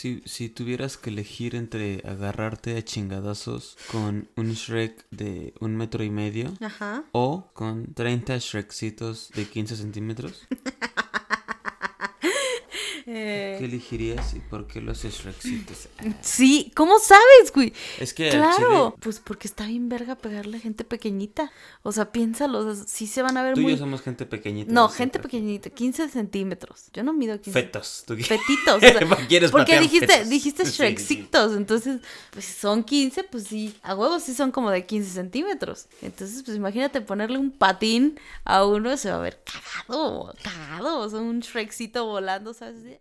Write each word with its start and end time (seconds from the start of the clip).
Si, 0.00 0.22
si 0.24 0.48
tuvieras 0.48 0.96
que 0.96 1.10
elegir 1.10 1.54
entre 1.54 2.00
agarrarte 2.08 2.78
a 2.78 2.82
chingadazos 2.82 3.76
con 3.92 4.30
un 4.34 4.54
Shrek 4.54 5.04
de 5.10 5.52
un 5.60 5.76
metro 5.76 6.02
y 6.02 6.08
medio 6.08 6.54
Ajá. 6.62 7.04
o 7.12 7.50
con 7.52 7.92
30 7.92 8.38
Shreksitos 8.38 9.30
de 9.34 9.44
15 9.44 9.76
centímetros, 9.76 10.46
Eh, 13.12 13.56
¿qué 13.58 13.64
elegirías 13.64 14.34
y 14.34 14.38
por 14.38 14.68
qué 14.68 14.80
los 14.80 15.02
Shreksitos? 15.02 15.88
sí, 16.20 16.70
¿cómo 16.76 17.00
sabes, 17.00 17.52
güey? 17.52 17.72
Es 17.98 18.14
que 18.14 18.30
Claro, 18.30 18.56
chile, 18.56 18.94
pues 19.00 19.18
porque 19.18 19.48
está 19.48 19.66
bien 19.66 19.88
verga 19.88 20.14
pegarle 20.14 20.58
a 20.58 20.60
gente 20.60 20.84
pequeñita. 20.84 21.50
O 21.82 21.90
sea, 21.90 22.12
piénsalo, 22.12 22.60
o 22.60 22.74
sea, 22.74 22.84
sí 22.86 23.08
se 23.08 23.22
van 23.22 23.36
a 23.36 23.42
ver 23.42 23.54
tú 23.54 23.60
y 23.60 23.62
muy... 23.64 23.72
yo 23.72 23.78
somos 23.78 24.02
gente 24.02 24.26
pequeñita. 24.26 24.72
No, 24.72 24.88
gente 24.88 25.18
pequeñita, 25.18 25.70
15 25.70 26.08
centímetros. 26.08 26.86
Yo 26.92 27.02
no 27.02 27.12
mido 27.12 27.40
15 27.40 27.60
Fetos. 27.60 28.04
tú- 28.06 28.16
Fetitos. 28.16 28.76
o 28.76 28.80
sea, 28.80 29.26
¿Quieres 29.26 29.50
porque 29.50 29.80
dijiste, 29.80 30.06
fetos? 30.06 30.28
dijiste. 30.28 30.64
Shreksitos, 30.66 31.56
entonces, 31.56 32.00
pues 32.30 32.44
si 32.44 32.52
son 32.52 32.84
15, 32.84 33.24
pues 33.24 33.44
sí, 33.44 33.74
a 33.82 33.96
huevos 33.96 34.22
sí 34.22 34.34
son 34.34 34.52
como 34.52 34.70
de 34.70 34.86
15 34.86 35.10
centímetros. 35.10 35.86
Entonces, 36.00 36.44
pues 36.44 36.56
imagínate 36.56 37.00
ponerle 37.00 37.38
un 37.38 37.50
patín 37.50 38.20
a 38.44 38.64
uno, 38.64 38.96
se 38.96 39.10
va 39.10 39.16
a 39.16 39.20
ver 39.20 39.42
cagado, 39.42 40.32
cagado, 40.42 41.00
o 41.00 41.08
sea, 41.08 41.18
un 41.18 41.40
Shrekcito 41.40 42.04
volando, 42.06 42.54
¿sabes? 42.54 42.99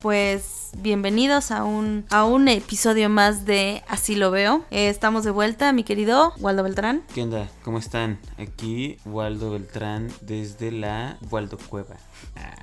Pues 0.00 0.70
bienvenidos 0.78 1.50
a 1.50 1.62
un, 1.62 2.06
a 2.08 2.24
un 2.24 2.48
episodio 2.48 3.10
más 3.10 3.44
de 3.44 3.82
Así 3.86 4.16
lo 4.16 4.30
veo. 4.30 4.64
Eh, 4.70 4.88
estamos 4.88 5.24
de 5.24 5.30
vuelta, 5.30 5.74
mi 5.74 5.84
querido 5.84 6.32
Waldo 6.38 6.62
Beltrán. 6.62 7.02
¿Qué 7.14 7.22
onda? 7.22 7.50
¿Cómo 7.62 7.78
están? 7.78 8.18
Aquí 8.38 8.96
Waldo 9.04 9.50
Beltrán 9.50 10.08
desde 10.22 10.72
la 10.72 11.18
Waldo 11.30 11.58
Cueva. 11.58 11.96
Ah, 12.34 12.59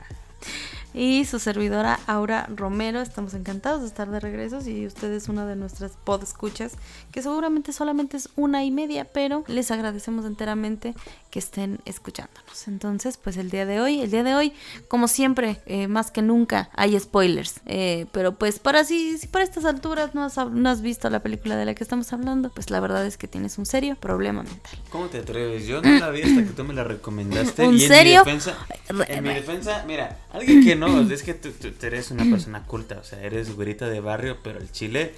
Y 0.98 1.26
su 1.26 1.38
servidora 1.38 2.00
Aura 2.08 2.48
Romero. 2.56 3.02
Estamos 3.02 3.36
encantados 3.36 3.82
de 3.82 3.88
estar 3.88 4.10
de 4.10 4.20
regreso. 4.20 4.60
Y 4.68 4.88
usted 4.88 5.12
es 5.12 5.30
una 5.30 5.46
de 5.46 5.56
nuestras 5.56 5.92
pod 6.04 6.24
escuchas, 6.24 6.74
que 7.12 7.22
seguramente 7.22 7.72
solamente 7.72 8.18
es 8.18 8.30
una 8.36 8.64
y 8.64 8.72
media, 8.72 9.06
pero 9.06 9.44
les 9.48 9.70
agradecemos 9.70 10.26
enteramente 10.26 10.96
que 11.30 11.38
estén 11.40 11.80
escuchándonos. 11.86 12.68
Entonces, 12.68 13.18
pues 13.18 13.38
el 13.38 13.52
día 13.52 13.66
de 13.68 13.80
hoy, 13.80 14.02
el 14.02 14.10
día 14.10 14.24
de 14.24 14.34
hoy, 14.34 14.54
como 14.88 15.08
siempre, 15.08 15.62
eh, 15.68 15.88
más 15.88 16.10
que 16.10 16.22
nunca, 16.24 16.72
hay 16.74 17.00
spoilers. 17.00 17.60
Eh, 17.68 18.08
pero 18.12 18.34
pues 18.36 18.58
para 18.58 18.84
si, 18.84 19.20
si 19.20 19.28
para 19.28 19.44
estas 19.44 19.66
alturas 19.66 20.16
no 20.16 20.24
has, 20.24 20.38
no 20.38 20.70
has 20.70 20.82
visto 20.82 21.10
la 21.12 21.20
película 21.22 21.56
de 21.58 21.66
la 21.66 21.76
que 21.76 21.84
estamos 21.84 22.12
hablando, 22.12 22.50
pues 22.50 22.72
la 22.72 22.80
verdad 22.80 23.06
es 23.06 23.18
que 23.18 23.28
tienes 23.28 23.60
un 23.60 23.68
serio 23.68 23.96
problema 23.98 24.42
mental. 24.42 24.80
¿Cómo 24.92 25.06
te 25.08 25.20
atreves? 25.20 25.68
Yo 25.68 25.80
no 25.82 26.00
la 26.00 26.10
vi 26.10 26.24
hasta 26.24 26.44
que 26.44 26.50
tú 26.56 26.64
me 26.64 26.74
la 26.74 26.84
recomendaste. 26.84 27.64
¿En 27.66 27.74
y 27.78 27.84
en 27.84 27.88
serio? 27.88 28.24
Mi 28.26 28.32
defensa, 28.32 28.58
Re- 28.90 29.14
en 29.18 29.24
mi 29.24 29.34
defensa, 29.34 29.84
mira, 29.86 30.18
alguien 30.32 30.64
que 30.64 30.76
no, 30.76 30.87
es 31.12 31.24
que 31.24 31.34
tú, 31.34 31.52
tú- 31.52 31.74
eres 31.86 32.12
una 32.12 32.24
persona 32.26 32.66
culta, 32.66 32.98
o 33.00 33.04
sea, 33.04 33.22
eres 33.22 33.56
güerita 33.56 33.88
de 33.90 34.00
barrio, 34.00 34.38
pero 34.44 34.60
el 34.60 34.72
chile 34.72 35.16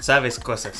sabes 0.00 0.38
cosas. 0.38 0.74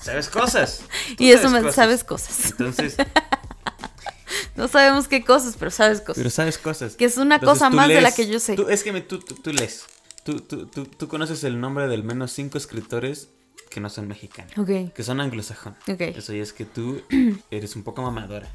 Sabes 0.00 0.28
cosas. 0.28 0.82
Tú 1.16 1.24
Y 1.24 1.32
eso 1.32 1.50
me 1.50 1.72
sabes 1.72 2.04
cosas. 2.04 2.50
Entonces, 2.50 2.96
No 4.56 4.68
sabemos 4.68 5.08
qué 5.08 5.24
cosas, 5.24 5.56
pero 5.58 5.70
sabes 5.70 6.00
cosas. 6.00 6.16
pero 6.16 6.30
sabes 6.30 6.58
cosas. 6.58 6.94
Que 6.96 7.04
es 7.06 7.16
una 7.16 7.36
Entonces, 7.36 7.60
cosa 7.62 7.70
más 7.74 7.88
de 7.88 8.00
la 8.00 8.12
que 8.12 8.26
yo 8.28 8.38
sé. 8.38 8.56
tú- 8.56 8.68
es 8.68 8.82
que 8.82 8.92
me- 8.92 9.00
tú, 9.00 9.18
tú, 9.18 9.34
tú 9.34 9.52
lees. 9.52 9.84
Tú, 10.24 10.40
tú, 10.40 10.66
tú, 10.66 10.84
tú 10.84 11.08
conoces 11.08 11.44
el 11.44 11.60
nombre 11.60 11.88
del 11.88 12.04
menos 12.04 12.32
cinco 12.32 12.58
escritores 12.58 13.28
que 13.70 13.80
no 13.80 13.88
son 13.88 14.08
mexicanos. 14.08 14.52
Ok. 14.58 14.92
Que 14.92 15.02
son 15.04 15.20
anglosajones. 15.20 15.78
Ok. 15.88 16.00
Eso 16.00 16.32
ya 16.32 16.42
es 16.42 16.52
que 16.52 16.64
tú 16.64 17.00
eres 17.50 17.76
un 17.76 17.84
poco 17.84 18.02
mamadora. 18.02 18.50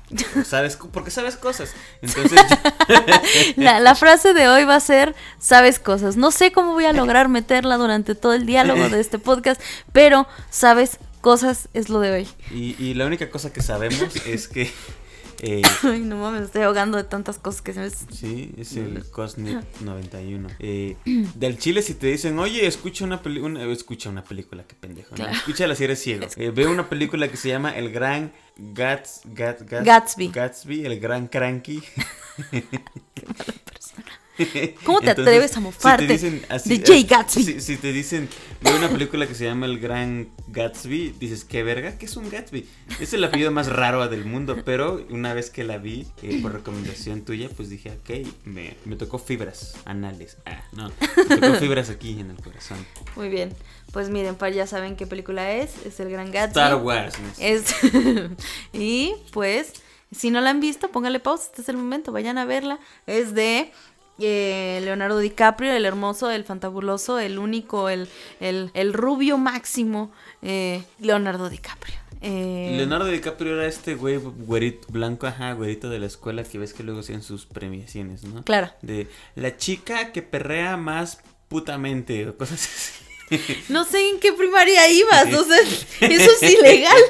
¿Sabes? 0.46 0.78
Porque 0.92 1.10
sabes 1.10 1.38
cosas. 1.38 1.74
Entonces, 2.02 2.42
La, 3.56 3.80
la 3.80 3.96
frase 3.96 4.34
de 4.34 4.48
hoy 4.50 4.66
va 4.66 4.76
a 4.76 4.80
ser, 4.80 5.16
sabes 5.40 5.80
cosas. 5.80 6.18
No 6.18 6.32
sé 6.32 6.52
cómo 6.52 6.74
voy 6.74 6.86
a 6.86 6.94
lograr 6.94 7.30
meterla 7.30 7.78
durante 7.78 8.14
todo 8.14 8.34
el 8.34 8.46
diálogo 8.46 8.90
de 8.90 9.00
este 9.00 9.18
podcast, 9.18 9.62
pero 9.94 10.28
sabes 10.50 11.00
cosas 11.22 11.70
es 11.74 11.90
lo 11.90 12.00
de 12.02 12.12
hoy. 12.12 12.28
y, 12.52 12.76
y 12.84 12.94
la 12.94 13.06
única 13.06 13.30
cosa 13.30 13.52
que 13.54 13.62
sabemos 13.62 14.16
es 14.28 14.48
que. 14.48 14.72
Eh, 15.42 15.62
Ay, 15.84 16.00
no 16.02 16.18
mames, 16.18 16.40
me 16.42 16.46
estoy 16.48 16.62
ahogando 16.64 16.98
de 16.98 17.04
tantas 17.04 17.38
cosas 17.40 17.62
que 17.62 17.74
se 17.74 17.80
me... 17.82 17.90
sí, 17.90 18.54
es 18.58 18.76
el 18.76 19.04
Cosnet 19.10 19.64
91. 19.82 20.50
Eh, 20.60 20.96
del 21.36 21.58
Chile, 21.58 21.82
si 21.82 21.94
te 21.94 22.08
dicen, 22.08 22.38
oye, 22.40 22.66
escucha 22.68 23.04
una 23.06 23.22
película. 23.22 23.64
Escucha 23.66 24.10
una 24.10 24.24
película, 24.24 24.64
qué 24.68 24.76
pendejo. 24.76 25.10
¿no? 25.12 25.16
Claro. 25.18 25.32
Escucha 25.34 25.74
si 25.76 25.84
eres 25.84 26.02
ciego. 26.02 26.28
Eh, 26.38 26.52
ve 26.52 26.68
una 26.68 26.88
película 26.90 27.28
que 27.30 27.38
se 27.38 27.50
llama 27.50 27.76
El 27.76 27.92
Gran 27.92 28.32
Gats, 28.58 29.22
Gats- 29.26 29.66
Gats- 29.66 29.84
Gatsby. 29.86 30.28
Gatsby, 30.30 30.86
El 30.86 31.00
Gran 31.00 31.28
Cranky. 31.28 31.82
¿Cómo 34.84 35.00
te 35.00 35.10
Entonces, 35.12 35.28
atreves 35.28 35.52
a 35.52 35.54
si 35.54 35.56
te 35.56 35.62
mofarte 35.62 36.08
dicen 36.08 36.46
así- 36.50 36.78
de 36.78 36.86
Jay 36.86 37.02
eh, 37.02 37.08
Gatsby? 37.10 37.44
Si, 37.44 37.62
si 37.62 37.78
te 37.78 37.92
dicen 37.92 38.30
ve 38.62 38.76
una 38.76 38.90
película 38.90 39.28
que 39.28 39.36
se 39.36 39.46
llama 39.46 39.66
El 39.66 39.80
Gran 39.80 40.30
Gatsby, 40.48 41.16
dices, 41.20 41.46
¿qué 41.46 41.64
verga? 41.64 41.98
¿Qué 41.98 42.06
es 42.06 42.16
un 42.18 42.30
Gatsby? 42.30 42.68
Es 43.00 43.14
el 43.14 43.24
apellido 43.24 43.52
más 43.52 43.68
raro 43.68 44.08
del 44.08 44.26
mundo, 44.26 44.58
pero 44.66 45.06
una 45.10 45.34
vez 45.34 45.50
que 45.50 45.64
la 45.64 45.78
vi, 45.78 46.08
eh, 46.24 46.40
por 46.42 46.54
recomendación 46.54 47.22
tuya, 47.22 47.50
pues 47.56 47.70
dije, 47.70 47.92
ok, 47.92 48.28
me, 48.46 48.76
me 48.86 48.96
tocó 48.96 49.20
fibras 49.20 49.76
anales. 49.86 50.38
Ah, 50.46 50.64
no, 50.74 50.92
me 51.30 51.38
tocó 51.38 51.54
fibras 51.60 51.90
aquí 51.90 52.20
en 52.20 52.32
el 52.32 52.38
corazón. 52.38 52.78
Muy 53.16 53.30
bien. 53.30 53.54
Pues 53.92 54.10
miren, 54.10 54.36
par 54.36 54.52
ya 54.52 54.68
saben 54.68 54.96
qué 54.96 55.08
película 55.08 55.52
es. 55.54 55.86
Es 55.86 56.00
el 56.00 56.10
Gran 56.10 56.32
Gatsby. 56.32 56.60
Star 56.60 56.76
Wars. 56.76 57.16
¿no? 57.20 57.28
Es... 57.40 57.76
y 58.74 59.14
pues, 59.32 59.74
si 60.12 60.32
no 60.32 60.42
la 60.42 60.50
han 60.50 60.60
visto, 60.60 60.92
póngale 60.92 61.20
pausa, 61.20 61.46
este 61.46 61.62
es 61.62 61.70
el 61.70 61.78
momento, 61.78 62.12
vayan 62.12 62.38
a 62.38 62.46
verla. 62.46 62.80
Es 63.06 63.34
de 63.34 63.72
eh, 64.20 64.80
Leonardo 64.84 65.20
DiCaprio, 65.20 65.74
el 65.74 65.86
hermoso, 65.86 66.32
el 66.32 66.44
fantabuloso, 66.44 67.20
el 67.20 67.38
único, 67.40 67.90
el, 67.90 68.08
el, 68.40 68.72
el 68.74 68.94
rubio 68.94 69.38
máximo, 69.38 70.12
eh, 70.42 70.84
Leonardo 71.00 71.50
DiCaprio. 71.50 71.96
Eh, 72.22 72.74
Leonardo 72.78 73.06
DiCaprio 73.06 73.54
era 73.56 73.68
este 73.68 73.94
güey 73.96 74.18
güerito, 74.18 74.88
blanco, 74.90 75.28
ajá, 75.28 75.54
güerito 75.54 75.90
de 75.90 76.00
la 76.00 76.08
escuela 76.08 76.44
que 76.44 76.58
ves 76.58 76.74
que 76.74 76.82
luego 76.84 77.02
hacían 77.02 77.22
sus 77.22 77.46
premiaciones, 77.46 78.24
¿no? 78.24 78.44
Claro. 78.44 78.72
De 78.82 79.08
la 79.36 79.58
chica 79.58 80.12
que 80.12 80.22
perrea 80.24 80.76
más 80.78 81.20
putamente 81.50 82.28
o 82.28 82.36
cosas 82.38 82.64
así. 82.64 82.92
No 83.70 83.84
sé 83.86 84.10
en 84.10 84.20
qué 84.20 84.34
primaria 84.34 84.88
ibas, 84.90 85.34
o 85.34 85.44
sea, 85.44 85.60
eso 86.10 86.32
es 86.42 86.44
ilegal 86.44 87.02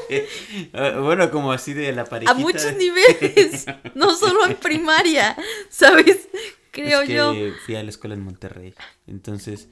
Ah, 0.73 0.99
bueno, 1.01 1.29
como 1.29 1.51
así 1.51 1.73
de 1.73 1.91
la 1.91 2.05
parejita. 2.05 2.31
a 2.31 2.35
muchos 2.35 2.73
niveles, 2.75 3.65
no 3.95 4.15
solo 4.15 4.45
en 4.47 4.55
primaria, 4.61 5.35
¿sabes? 5.69 6.27
Creo 6.75 7.01
es 7.01 7.07
que 7.07 7.15
yo. 7.15 7.33
fui 7.65 7.75
a 7.75 7.83
la 7.83 7.89
escuela 7.89 8.15
en 8.15 8.21
Monterrey. 8.21 8.73
Entonces, 9.07 9.67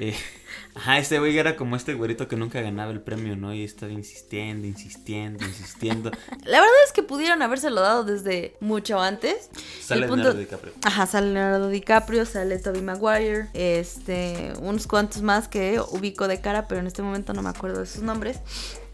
eh, 0.00 0.14
ajá, 0.74 0.98
este 0.98 1.18
güey 1.18 1.36
era 1.36 1.56
como 1.56 1.76
este 1.76 1.94
güerito 1.94 2.28
que 2.28 2.36
nunca 2.36 2.60
ganaba 2.60 2.92
el 2.92 3.00
premio, 3.00 3.36
¿no? 3.36 3.52
Y 3.54 3.64
estaba 3.64 3.92
insistiendo, 3.92 4.66
insistiendo, 4.66 5.44
insistiendo. 5.44 6.10
La 6.44 6.60
verdad 6.60 6.74
es 6.86 6.92
que 6.92 7.02
pudieron 7.02 7.42
habérselo 7.42 7.80
dado 7.80 8.04
desde 8.04 8.56
mucho 8.60 9.00
antes. 9.00 9.50
Sale 9.82 10.02
El 10.02 10.08
punto- 10.08 10.22
Leonardo 10.24 10.38
DiCaprio. 10.40 10.72
Ajá, 10.84 11.06
sale 11.06 11.32
Leonardo 11.32 11.68
DiCaprio, 11.68 12.24
sale 12.26 12.58
Tobey 12.58 12.82
Maguire, 12.82 13.48
este, 13.54 14.52
unos 14.60 14.86
cuantos 14.86 15.22
más 15.22 15.48
que 15.48 15.80
ubico 15.90 16.28
de 16.28 16.40
cara, 16.40 16.68
pero 16.68 16.80
en 16.80 16.86
este 16.86 17.02
momento 17.02 17.32
no 17.34 17.42
me 17.42 17.50
acuerdo 17.50 17.80
de 17.80 17.86
sus 17.86 18.02
nombres. 18.02 18.38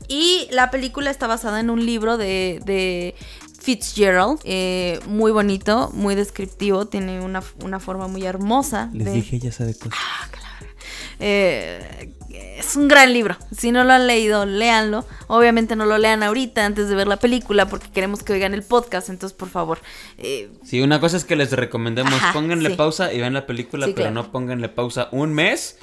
Y 0.08 0.48
la 0.50 0.70
película 0.72 1.08
está 1.10 1.28
basada 1.28 1.60
en 1.60 1.70
un 1.70 1.86
libro 1.86 2.16
de, 2.16 2.60
de 2.64 3.14
Fitzgerald, 3.60 4.40
eh, 4.44 4.98
muy 5.06 5.30
bonito, 5.32 5.90
muy 5.94 6.14
descriptivo, 6.14 6.86
tiene 6.86 7.20
una, 7.20 7.42
una 7.62 7.78
forma 7.78 8.08
muy 8.08 8.24
hermosa. 8.24 8.90
Les 8.92 9.04
de- 9.06 9.12
dije, 9.12 9.38
ya 9.38 9.52
sabe 9.52 9.74
cosas. 9.74 9.92
Ah, 10.00 10.28
claro. 10.30 10.72
Eh, 11.20 12.14
es 12.58 12.76
un 12.76 12.88
gran 12.88 13.12
libro. 13.12 13.36
Si 13.56 13.72
no 13.72 13.84
lo 13.84 13.92
han 13.92 14.06
leído, 14.06 14.46
léanlo. 14.46 15.04
Obviamente 15.26 15.76
no 15.76 15.84
lo 15.84 15.98
lean 15.98 16.22
ahorita 16.22 16.64
antes 16.64 16.88
de 16.88 16.94
ver 16.94 17.06
la 17.06 17.18
película 17.18 17.68
porque 17.68 17.90
queremos 17.90 18.22
que 18.22 18.32
oigan 18.32 18.54
el 18.54 18.62
podcast. 18.62 19.10
Entonces, 19.10 19.36
por 19.36 19.48
favor, 19.50 19.80
eh, 20.18 20.50
Sí, 20.64 20.80
una 20.80 20.98
cosa 21.00 21.16
es 21.18 21.24
que 21.24 21.36
les 21.36 21.52
recomendamos, 21.52 22.14
Ajá, 22.14 22.32
pónganle 22.32 22.70
sí. 22.70 22.76
pausa 22.76 23.12
y 23.12 23.18
vean 23.18 23.34
la 23.34 23.46
película, 23.46 23.86
Sí, 23.86 23.92
pero 23.94 24.10
claro. 24.10 24.14
no 24.26 24.32
pónganle 24.32 24.68
pausa 24.70 25.08
un 25.12 25.34
mes. 25.34 25.78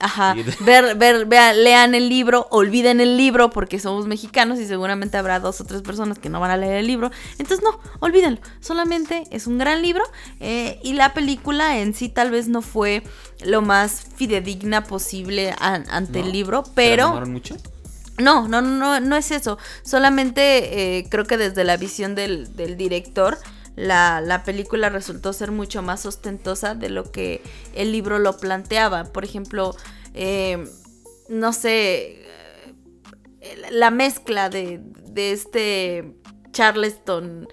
Ajá, 0.00 0.34
ver, 0.60 0.96
ver, 0.96 1.24
vean, 1.24 1.62
lean 1.62 1.94
el 1.94 2.08
libro, 2.08 2.48
olviden 2.50 3.00
el 3.00 3.16
libro 3.16 3.50
porque 3.50 3.78
somos 3.78 4.06
mexicanos 4.06 4.58
y 4.58 4.66
seguramente 4.66 5.16
habrá 5.16 5.38
dos 5.40 5.60
o 5.60 5.64
tres 5.64 5.82
personas 5.82 6.18
que 6.18 6.28
no 6.28 6.40
van 6.40 6.50
a 6.50 6.56
leer 6.56 6.76
el 6.78 6.86
libro. 6.86 7.10
Entonces 7.38 7.62
no, 7.62 7.78
olvídenlo, 8.00 8.40
solamente 8.60 9.24
es 9.30 9.46
un 9.46 9.56
gran 9.56 9.82
libro 9.82 10.02
eh, 10.40 10.80
y 10.82 10.94
la 10.94 11.14
película 11.14 11.78
en 11.78 11.94
sí 11.94 12.08
tal 12.08 12.30
vez 12.32 12.48
no 12.48 12.60
fue 12.60 13.02
lo 13.44 13.62
más 13.62 14.04
fidedigna 14.16 14.84
posible 14.84 15.54
an- 15.58 15.86
ante 15.90 16.18
¿no? 16.20 16.26
el 16.26 16.32
libro, 16.32 16.64
¿Se 16.64 16.72
pero... 16.74 17.02
enamoraron 17.04 17.32
mucho? 17.32 17.56
No, 18.18 18.46
no, 18.46 18.62
no, 18.62 19.00
no 19.00 19.16
es 19.16 19.32
eso. 19.32 19.58
Solamente 19.82 20.98
eh, 20.98 21.06
creo 21.08 21.24
que 21.24 21.36
desde 21.36 21.64
la 21.64 21.76
visión 21.76 22.14
del, 22.14 22.54
del 22.54 22.76
director 22.76 23.38
la, 23.76 24.20
la 24.20 24.44
película 24.44 24.88
resultó 24.88 25.32
ser 25.32 25.50
mucho 25.50 25.82
más 25.82 26.06
ostentosa 26.06 26.74
de 26.74 26.90
lo 26.90 27.10
que 27.10 27.42
el 27.74 27.92
libro 27.92 28.18
lo 28.18 28.36
planteaba. 28.36 29.04
Por 29.04 29.24
ejemplo, 29.24 29.74
eh, 30.14 30.68
no 31.28 31.52
sé, 31.52 32.24
la 33.70 33.90
mezcla 33.90 34.48
de, 34.48 34.80
de 35.08 35.32
este 35.32 36.14
Charleston 36.52 37.48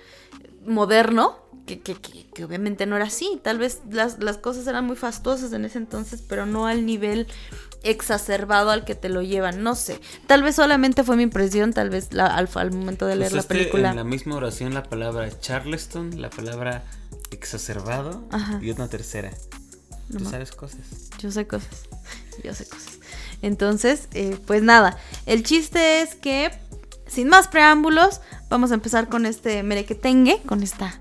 moderno, 0.66 1.41
que, 1.66 1.80
que, 1.80 1.96
que, 1.96 2.28
que 2.34 2.44
obviamente 2.44 2.86
no 2.86 2.96
era 2.96 3.06
así. 3.06 3.40
Tal 3.44 3.58
vez 3.58 3.82
las, 3.90 4.20
las 4.20 4.38
cosas 4.38 4.68
eran 4.68 4.86
muy 4.86 4.96
fastuosas 4.96 5.54
en 5.54 5.66
ese 5.66 5.78
entonces, 5.78 6.24
pero 6.28 6.46
no 6.46 6.68
al 6.68 6.86
nivel 6.86 7.28
exacerbado 7.84 8.70
al 8.70 8.86
que 8.86 8.96
te 8.96 9.10
lo 9.10 9.22
llevan, 9.22 9.64
no 9.64 9.76
sé. 9.76 10.00
Tal 10.28 10.44
vez 10.44 10.56
solamente 10.56 11.04
fue 11.04 11.16
mi 11.16 11.24
impresión, 11.24 11.74
tal 11.74 11.90
vez 11.90 12.14
la, 12.14 12.28
al, 12.28 12.50
al, 12.54 12.72
momento 12.72 13.06
de 13.06 13.16
leer 13.16 13.32
Usaste 13.32 13.54
la 13.54 13.60
película. 13.60 13.90
en 13.92 13.96
la 13.96 14.04
misma 14.04 14.36
oración 14.36 14.74
la 14.74 14.84
palabra 14.84 15.30
Charleston, 15.40 16.22
la 16.22 16.30
palabra 16.30 16.84
exacerbado 17.32 18.24
Ajá. 18.32 18.60
y 18.62 18.70
una 18.72 18.88
tercera. 18.88 19.32
No 20.10 20.20
Tú 20.20 20.26
sabes 20.26 20.52
cosas. 20.52 21.10
Yo 21.20 21.32
sé 21.32 21.48
cosas. 21.48 21.88
Yo 22.44 22.54
sé 22.54 22.68
cosas. 22.68 23.00
Entonces, 23.42 24.08
eh, 24.14 24.38
pues 24.46 24.62
nada. 24.62 24.98
El 25.26 25.44
chiste 25.44 26.02
es 26.02 26.16
que, 26.16 26.52
sin 27.08 27.30
más 27.30 27.48
preámbulos, 27.48 28.22
vamos 28.50 28.72
a 28.72 28.76
empezar 28.76 29.08
con 29.08 29.26
este 29.26 29.64
merequetengue, 29.64 30.42
con 30.46 30.62
esta, 30.62 31.00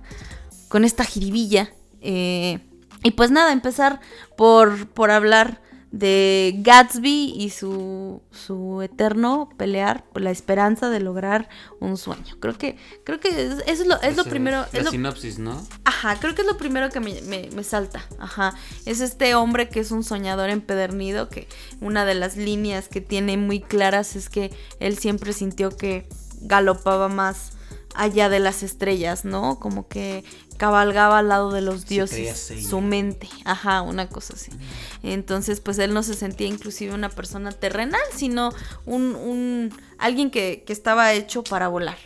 con 0.70 0.84
esta 0.86 1.04
jiribilla. 1.04 1.70
Eh, 2.00 2.60
y 3.02 3.10
pues 3.10 3.30
nada, 3.30 3.52
empezar 3.52 4.00
por, 4.38 4.86
por 4.88 5.10
hablar 5.10 5.60
de 5.92 6.54
Gatsby 6.58 7.34
y 7.36 7.50
su, 7.50 8.22
su 8.30 8.80
eterno 8.80 9.48
pelear 9.56 10.04
por 10.12 10.22
la 10.22 10.30
esperanza 10.30 10.88
de 10.88 11.00
lograr 11.00 11.48
un 11.80 11.96
sueño. 11.96 12.36
Creo 12.38 12.56
que, 12.56 12.76
creo 13.02 13.18
que 13.18 13.28
es, 13.30 13.54
es 13.66 13.84
lo, 13.86 14.00
es 14.00 14.16
lo 14.16 14.24
primero. 14.24 14.58
La 14.72 14.78
es 14.78 14.84
lo- 14.84 14.90
sinopsis, 14.92 15.40
¿no? 15.40 15.60
Ajá, 15.84 16.16
creo 16.20 16.34
que 16.36 16.42
es 16.42 16.46
lo 16.46 16.56
primero 16.56 16.90
que 16.90 17.00
me, 17.00 17.20
me- 17.22 17.50
me 17.52 17.64
salta. 17.64 18.06
Ajá. 18.20 18.54
Es 18.86 19.00
este 19.00 19.34
hombre 19.34 19.68
que 19.68 19.80
es 19.80 19.90
un 19.90 20.04
soñador 20.04 20.50
empedernido, 20.50 21.28
que 21.28 21.48
una 21.80 22.04
de 22.04 22.14
las 22.14 22.36
líneas 22.36 22.86
que 22.88 23.00
tiene 23.00 23.36
muy 23.36 23.58
claras 23.60 24.14
es 24.14 24.28
que 24.28 24.52
él 24.78 24.96
siempre 24.96 25.32
sintió 25.32 25.70
que 25.76 26.06
galopaba 26.42 27.08
más 27.08 27.54
allá 27.94 28.28
de 28.28 28.40
las 28.40 28.62
estrellas, 28.62 29.24
¿no? 29.24 29.58
Como 29.58 29.88
que 29.88 30.24
cabalgaba 30.56 31.18
al 31.18 31.28
lado 31.28 31.52
de 31.52 31.62
los 31.62 31.86
dioses, 31.86 32.52
su 32.68 32.80
mente, 32.80 33.28
ajá, 33.44 33.82
una 33.82 34.08
cosa 34.08 34.34
así. 34.34 34.52
Entonces, 35.02 35.60
pues 35.60 35.78
él 35.78 35.94
no 35.94 36.02
se 36.02 36.14
sentía 36.14 36.46
inclusive 36.46 36.94
una 36.94 37.08
persona 37.08 37.50
terrenal, 37.52 38.00
sino 38.14 38.50
un, 38.84 39.14
un 39.14 39.72
alguien 39.98 40.30
que, 40.30 40.62
que 40.66 40.72
estaba 40.72 41.12
hecho 41.14 41.42
para 41.42 41.68
volar. 41.68 41.98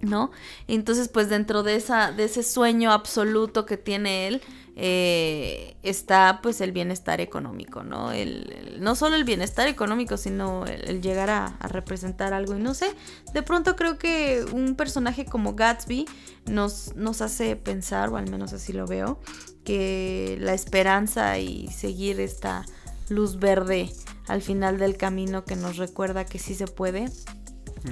¿no? 0.00 0.30
Entonces, 0.68 1.08
pues 1.08 1.28
dentro 1.28 1.62
de 1.62 1.76
esa, 1.76 2.12
de 2.12 2.24
ese 2.24 2.42
sueño 2.42 2.92
absoluto 2.92 3.66
que 3.66 3.76
tiene 3.76 4.28
él, 4.28 4.42
eh, 4.78 5.76
está 5.82 6.40
pues 6.42 6.60
el 6.60 6.70
bienestar 6.72 7.20
económico, 7.22 7.82
¿no? 7.82 8.12
El, 8.12 8.52
el- 8.52 8.80
no 8.82 8.94
solo 8.94 9.16
el 9.16 9.24
bienestar 9.24 9.68
económico, 9.68 10.16
sino 10.18 10.66
el, 10.66 10.86
el 10.88 11.00
llegar 11.00 11.30
a, 11.30 11.46
a 11.46 11.68
representar 11.68 12.34
algo. 12.34 12.54
Y 12.56 12.60
no 12.60 12.74
sé, 12.74 12.86
de 13.32 13.42
pronto 13.42 13.74
creo 13.74 13.96
que 13.98 14.44
un 14.52 14.76
personaje 14.76 15.24
como 15.24 15.54
Gatsby 15.54 16.06
nos, 16.46 16.94
nos 16.94 17.22
hace 17.22 17.56
pensar, 17.56 18.10
o 18.10 18.16
al 18.18 18.30
menos 18.30 18.52
así 18.52 18.72
lo 18.74 18.86
veo, 18.86 19.18
que 19.64 20.36
la 20.40 20.52
esperanza 20.52 21.38
y 21.38 21.68
seguir 21.68 22.20
esta 22.20 22.64
luz 23.08 23.38
verde 23.38 23.90
al 24.28 24.42
final 24.42 24.78
del 24.78 24.96
camino 24.96 25.44
que 25.44 25.56
nos 25.56 25.76
recuerda 25.78 26.26
que 26.26 26.38
sí 26.38 26.54
se 26.54 26.66
puede, 26.66 27.06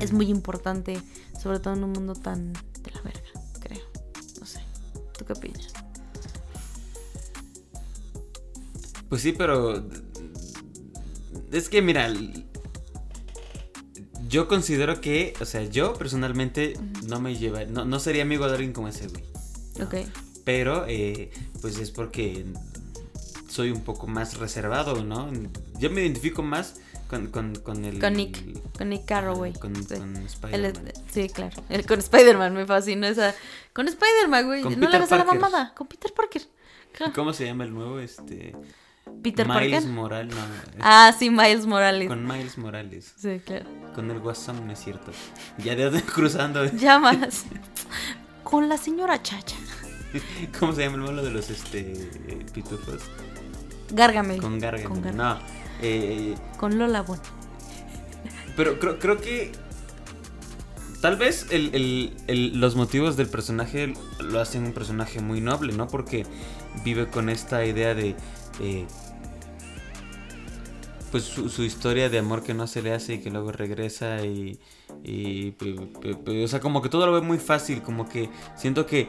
es 0.01 0.13
muy 0.13 0.29
importante, 0.29 1.01
sobre 1.41 1.61
todo 1.61 1.75
en 1.75 1.85
un 1.85 1.93
mundo 1.93 2.15
tan 2.15 2.53
de 2.53 2.91
la 2.93 3.01
verga, 3.03 3.31
creo. 3.61 3.85
No 4.41 4.45
sé. 4.47 4.61
¿Tú 5.17 5.25
qué 5.25 5.33
opinas? 5.33 5.73
Pues 9.15 9.23
sí, 9.23 9.31
pero. 9.31 9.81
Es 11.53 11.69
que, 11.69 11.81
mira. 11.83 12.13
Yo 14.29 14.49
considero 14.49 15.01
que, 15.01 15.35
o 15.41 15.45
sea, 15.45 15.63
yo 15.63 15.95
personalmente 15.95 16.77
no 17.07 17.21
me 17.21 17.37
lleva. 17.37 17.65
No, 17.65 17.85
no 17.85 18.01
sería 18.01 18.25
amigo 18.25 18.47
de 18.49 18.55
alguien 18.55 18.73
como 18.73 18.89
ese, 18.89 19.07
güey. 19.07 19.23
Ok. 19.81 20.09
Pero, 20.45 20.85
eh, 20.89 21.31
pues 21.61 21.79
es 21.79 21.93
porque 21.93 22.45
soy 23.49 23.71
un 23.71 23.83
poco 23.83 24.09
más 24.09 24.39
reservado, 24.39 25.05
¿no? 25.05 25.31
Yo 25.79 25.91
me 25.91 26.01
identifico 26.03 26.43
más 26.43 26.81
con, 27.07 27.29
con, 27.29 27.55
con 27.55 27.85
el. 27.85 28.01
Con 28.01 28.15
Nick, 28.15 28.77
con 28.77 28.89
Nick 28.89 29.05
Carraway. 29.05 29.53
Con, 29.53 29.77
Sí. 29.77 29.95
con 29.95 30.17
Spider-Man. 30.17 30.93
sí, 31.09 31.29
claro. 31.29 31.63
El- 31.69 31.87
con 31.87 32.01
Spider-Man 32.01 32.53
me 32.53 32.67
fascinó 32.67 33.07
esa. 33.07 33.33
Con 33.73 33.87
Spider-Man, 33.87 34.47
güey. 34.47 34.63
Con 34.63 34.73
No 34.73 34.79
le 34.81 34.87
Peter 34.87 34.97
hagas 35.03 35.13
a 35.13 35.19
la 35.19 35.25
mamada. 35.25 35.73
Con 35.77 35.87
Peter 35.87 36.13
Parker. 36.13 36.43
Claro. 36.91 37.13
¿Cómo 37.15 37.33
se 37.33 37.45
llama 37.47 37.63
el 37.63 37.73
nuevo? 37.75 38.01
Este. 38.01 38.57
Peter 39.25 39.49
Miles 39.49 39.73
Parker. 39.73 39.91
Morales. 39.91 40.35
No, 40.37 40.41
Ah, 40.81 41.13
sí, 41.19 41.31
Miles 41.31 41.67
Morales. 41.67 42.09
Con 42.09 42.25
Miles 42.27 42.59
Morales. 42.59 43.13
Sí, 43.17 43.41
claro. 43.45 43.65
Con 43.95 44.11
el 44.11 44.21
Guasón, 44.21 44.67
no 44.67 44.73
es 44.73 44.79
cierto. 44.85 45.11
Ya 45.59 45.75
de 45.75 46.01
cruzando. 46.15 46.65
Llamas. 46.67 47.47
Con 48.45 48.69
la 48.69 48.77
señora 48.77 49.21
Chacha. 49.23 49.57
¿Cómo 50.61 50.73
se 50.75 50.83
llama 50.83 50.97
el 50.97 51.03
malo 51.03 51.23
de 51.25 51.31
los 51.31 51.51
este 51.51 52.09
pitufos? 52.53 53.03
Gárgame. 53.91 54.37
Con 54.37 54.59
Gargamel. 54.61 54.89
Con 54.89 55.03
Gar- 55.03 55.15
No. 55.15 55.39
eh, 55.83 56.35
Con 56.59 56.79
Lola 56.79 57.03
Bon. 57.03 57.19
pero 58.57 58.79
creo, 58.79 58.99
creo 58.99 59.21
que. 59.21 59.53
Tal 61.01 61.17
vez 61.17 61.49
el- 61.51 61.75
el- 61.75 62.17
el- 62.29 62.61
los 62.61 62.77
motivos 62.77 63.17
del 63.17 63.29
personaje 63.29 63.93
lo 64.21 64.41
hacen 64.41 64.65
un 64.65 64.73
personaje 64.73 65.21
muy 65.21 65.41
noble, 65.43 65.73
¿no? 65.75 65.87
Porque 65.87 66.25
vive 66.85 67.09
con 67.09 67.29
esta 67.29 67.65
idea 67.67 67.95
de. 67.95 68.15
eh, 68.61 68.87
pues 71.15 71.23
su, 71.27 71.63
historia 71.63 72.11
de 72.11 72.19
amor 72.19 72.43
que 72.43 72.55
no 72.55 72.67
se 72.67 72.83
le 72.83 72.93
hace 72.93 73.15
y 73.15 73.19
que 73.21 73.31
luego 73.31 73.53
regresa 73.53 74.25
y. 74.27 74.59
y, 75.05 75.53
pe- 75.53 76.45
o 76.45 76.49
sea, 76.49 76.59
como 76.59 76.83
que 76.83 76.89
todo 76.89 77.07
lo 77.07 77.13
ve 77.13 77.21
muy 77.21 77.39
fácil, 77.39 77.83
como 77.83 78.09
que 78.09 78.31
siento 78.57 78.85
que. 78.85 79.03
eh, 79.03 79.09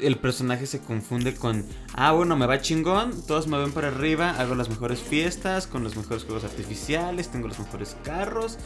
el 0.00 0.16
personaje 0.16 0.64
se 0.66 0.80
confunde 0.80 1.34
con, 1.34 1.66
ah, 1.92 2.12
bueno, 2.12 2.36
me 2.38 2.46
va 2.46 2.62
chingón, 2.62 3.12
todos 3.26 3.46
me 3.48 3.58
ven 3.58 3.72
para 3.72 3.88
arriba, 3.88 4.30
hago 4.30 4.54
las 4.54 4.70
mejores 4.70 5.00
fiestas, 5.00 5.66
con 5.66 5.84
los 5.84 5.94
mejores 5.94 6.24
juegos 6.24 6.44
artificiales, 6.44 7.28
tengo 7.28 7.48
los 7.48 7.58
mejores 7.58 7.98
carros 8.02 8.56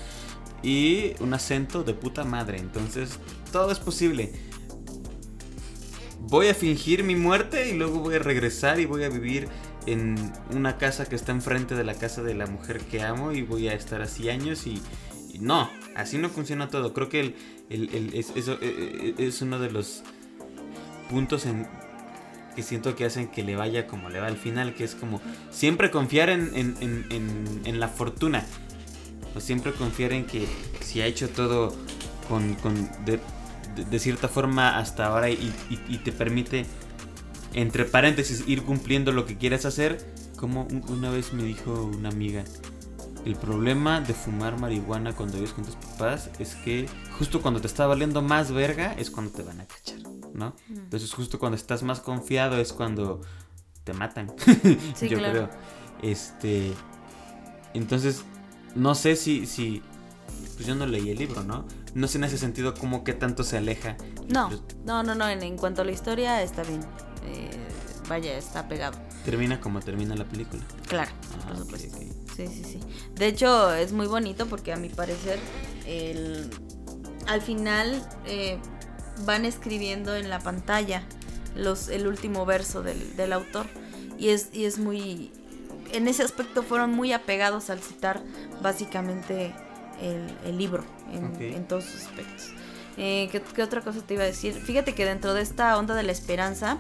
y 0.62 1.14
un 1.18 1.34
acento 1.34 1.82
de 1.82 1.94
puta 1.94 2.22
madre. 2.22 2.58
Entonces, 2.58 3.18
todo 3.50 3.72
es 3.72 3.80
posible. 3.80 4.32
Voy 6.20 6.46
a 6.46 6.54
fingir 6.54 7.02
mi 7.02 7.16
muerte 7.16 7.68
y 7.68 7.72
luego 7.72 7.98
voy 7.98 8.14
a 8.14 8.18
regresar 8.20 8.78
y 8.78 8.84
voy 8.86 9.02
a 9.02 9.08
vivir 9.08 9.48
en 9.86 10.16
una 10.54 10.76
casa 10.78 11.06
que 11.06 11.14
está 11.16 11.32
enfrente 11.32 11.74
de 11.74 11.84
la 11.84 11.94
casa 11.94 12.22
de 12.22 12.34
la 12.34 12.46
mujer 12.46 12.80
que 12.80 13.02
amo 13.02 13.32
y 13.32 13.42
voy 13.42 13.68
a 13.68 13.74
estar 13.74 14.02
así 14.02 14.28
años 14.28 14.66
y... 14.66 14.80
y 15.32 15.38
no, 15.40 15.70
así 15.96 16.18
no 16.18 16.28
funciona 16.28 16.68
todo. 16.68 16.92
Creo 16.92 17.08
que 17.08 17.20
el, 17.20 17.34
el- 17.70 17.94
el- 17.94 18.14
es, 18.14 18.32
eso, 18.36 18.54
eh, 18.60 19.14
eh, 19.18 19.26
es 19.26 19.40
uno 19.42 19.58
de 19.58 19.70
los 19.70 20.02
puntos 21.08 21.46
en 21.46 21.66
que 22.56 22.62
siento 22.62 22.96
que 22.96 23.04
hacen 23.04 23.28
que 23.28 23.42
le 23.44 23.54
vaya 23.56 23.86
como 23.86 24.08
le 24.10 24.20
va 24.20 24.26
al 24.26 24.36
final, 24.36 24.74
que 24.74 24.84
es 24.84 24.94
como 24.94 25.20
siempre 25.50 25.90
confiar 25.90 26.30
en, 26.30 26.50
en- 26.54 26.76
en- 26.80 27.60
en- 27.64 27.80
la 27.80 27.88
fortuna, 27.88 28.44
o 29.36 29.40
siempre 29.40 29.72
confiar 29.72 30.12
en 30.12 30.24
que 30.26 30.46
si 30.80 31.00
ha 31.00 31.06
hecho 31.06 31.28
todo 31.28 31.74
con, 32.28 32.54
con- 32.56 32.90
de, 33.04 33.20
de- 33.88 33.98
cierta 34.00 34.26
forma 34.28 34.78
hasta 34.78 35.06
ahora 35.06 35.30
y 35.30 36.00
te 36.04 36.10
permite, 36.12 36.66
entre 37.54 37.84
paréntesis, 37.84 38.44
ir 38.46 38.62
cumpliendo 38.62 39.12
lo 39.12 39.26
que 39.26 39.36
quieras 39.38 39.64
hacer, 39.64 40.04
como 40.36 40.62
un- 40.64 40.84
una 40.88 41.10
vez 41.10 41.32
me 41.32 41.42
dijo 41.42 41.72
una 41.84 42.08
amiga, 42.08 42.44
el 43.26 43.36
problema 43.36 44.00
de 44.00 44.14
fumar 44.14 44.58
marihuana 44.58 45.12
cuando 45.14 45.34
vives 45.34 45.52
con 45.52 45.64
tus 45.64 45.74
papás 45.76 46.30
es 46.38 46.54
que 46.54 46.88
justo 47.18 47.42
cuando 47.42 47.60
te 47.60 47.66
está 47.66 47.86
valiendo 47.86 48.22
más 48.22 48.50
verga 48.50 48.94
es 48.94 49.10
cuando 49.10 49.30
te 49.32 49.42
van 49.42 49.60
a 49.60 49.66
cachar, 49.66 49.98
¿no? 50.32 50.54
Entonces 50.70 51.12
justo 51.12 51.38
cuando 51.38 51.56
estás 51.56 51.82
más 51.82 52.00
confiado 52.00 52.58
es 52.58 52.72
cuando 52.72 53.20
te 53.84 53.92
matan. 53.92 54.32
Sí, 54.94 55.08
Yo 55.08 55.18
claro. 55.18 55.48
creo. 55.48 55.50
Este. 56.02 56.72
Entonces, 57.74 58.22
no 58.74 58.94
sé 58.94 59.16
si, 59.16 59.46
si. 59.46 59.82
Pues 60.54 60.66
yo 60.66 60.74
no 60.74 60.86
leí 60.86 61.10
el 61.10 61.18
libro, 61.18 61.42
¿no? 61.42 61.66
No 61.94 62.06
sé 62.08 62.18
en 62.18 62.24
ese 62.24 62.38
sentido 62.38 62.74
cómo 62.74 63.04
qué 63.04 63.12
tanto 63.12 63.44
se 63.44 63.56
aleja. 63.58 63.96
No, 64.28 64.50
no, 64.84 65.02
no, 65.02 65.14
no. 65.14 65.28
En, 65.28 65.42
en 65.42 65.56
cuanto 65.56 65.82
a 65.82 65.84
la 65.84 65.92
historia, 65.92 66.42
está 66.42 66.62
bien. 66.62 66.80
Eh, 67.32 67.50
vaya, 68.08 68.36
está 68.36 68.68
pegado. 68.68 68.98
Termina 69.24 69.60
como 69.60 69.80
termina 69.80 70.14
la 70.16 70.24
película. 70.24 70.62
Claro, 70.88 71.10
Ah, 71.44 71.48
por 71.48 71.58
supuesto. 71.58 71.96
ok. 71.96 72.02
Sí, 72.36 72.46
sí, 72.48 72.64
sí. 72.64 72.80
De 73.14 73.26
hecho, 73.26 73.72
es 73.74 73.92
muy 73.92 74.06
bonito 74.06 74.46
porque 74.46 74.72
a 74.72 74.76
mi 74.76 74.88
parecer, 74.88 75.38
el, 75.86 76.48
al 77.26 77.42
final 77.42 78.02
eh, 78.26 78.58
van 79.26 79.44
escribiendo 79.44 80.16
en 80.16 80.30
la 80.30 80.38
pantalla 80.38 81.02
los, 81.54 81.88
el 81.88 82.06
último 82.06 82.46
verso 82.46 82.82
del, 82.82 83.16
del 83.16 83.32
autor. 83.32 83.66
Y 84.18 84.30
es, 84.30 84.48
y 84.52 84.64
es 84.64 84.78
muy. 84.78 85.32
En 85.92 86.08
ese 86.08 86.22
aspecto 86.22 86.62
fueron 86.62 86.92
muy 86.92 87.12
apegados 87.12 87.68
al 87.68 87.80
citar 87.80 88.22
básicamente 88.62 89.52
el, 90.00 90.26
el 90.44 90.56
libro 90.56 90.84
en, 91.12 91.24
Ok. 91.26 91.40
en 91.40 91.66
todos 91.66 91.84
sus 91.84 92.02
aspectos. 92.02 92.52
Eh, 92.96 93.28
¿qué, 93.32 93.40
¿Qué 93.42 93.62
otra 93.62 93.80
cosa 93.80 94.00
te 94.02 94.14
iba 94.14 94.22
a 94.22 94.26
decir? 94.26 94.54
Fíjate 94.54 94.94
que 94.94 95.04
dentro 95.04 95.34
de 95.34 95.42
esta 95.42 95.76
onda 95.78 95.94
de 95.94 96.02
la 96.04 96.12
esperanza 96.12 96.78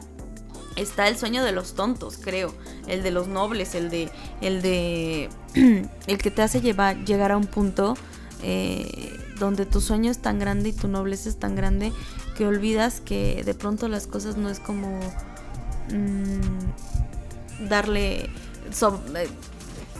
está 0.80 1.08
el 1.08 1.16
sueño 1.16 1.44
de 1.44 1.52
los 1.52 1.74
tontos, 1.74 2.18
creo. 2.22 2.54
El 2.86 3.02
de 3.02 3.10
los 3.10 3.28
nobles, 3.28 3.74
el 3.74 3.90
de. 3.90 4.10
El 4.40 4.62
de. 4.62 5.28
el 6.06 6.18
que 6.18 6.30
te 6.30 6.42
hace 6.42 6.60
llevar, 6.60 7.04
llegar 7.04 7.32
a 7.32 7.36
un 7.36 7.46
punto 7.46 7.96
eh, 8.42 9.18
donde 9.38 9.66
tu 9.66 9.80
sueño 9.80 10.10
es 10.10 10.18
tan 10.18 10.38
grande 10.38 10.70
y 10.70 10.72
tu 10.72 10.88
nobleza 10.88 11.28
es 11.28 11.38
tan 11.38 11.54
grande 11.54 11.92
que 12.36 12.46
olvidas 12.46 13.00
que 13.00 13.42
de 13.44 13.54
pronto 13.54 13.88
las 13.88 14.06
cosas 14.06 14.36
no 14.36 14.48
es 14.48 14.60
como. 14.60 15.00
mm, 15.90 17.68
darle. 17.68 18.24
eh, 18.24 19.28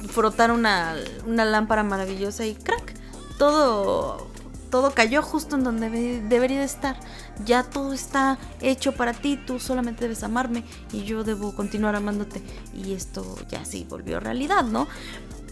frotar 0.09 0.51
una, 0.51 0.95
una 1.27 1.45
lámpara 1.45 1.83
maravillosa 1.83 2.47
y 2.47 2.55
crack. 2.55 2.95
Todo. 3.39 4.30
Todo 4.71 4.95
cayó 4.95 5.23
justo 5.23 5.57
en 5.57 5.65
donde 5.65 5.91
debe- 5.91 6.29
debería 6.29 6.61
de 6.61 6.65
estar. 6.65 6.97
Ya 7.45 7.65
todo 7.65 7.93
está 7.93 8.39
hecho 8.61 8.93
para 8.93 9.13
ti. 9.13 9.37
Tú 9.37 9.59
solamente 9.59 10.03
debes 10.05 10.23
amarme 10.23 10.63
y 10.93 11.03
yo 11.03 11.25
debo 11.25 11.55
continuar 11.55 11.97
amándote. 11.97 12.41
Y 12.75 12.93
esto 12.93 13.37
ya 13.49 13.65
sí 13.65 13.85
volvió 13.89 14.21
realidad, 14.21 14.65
¿no? 14.65 14.87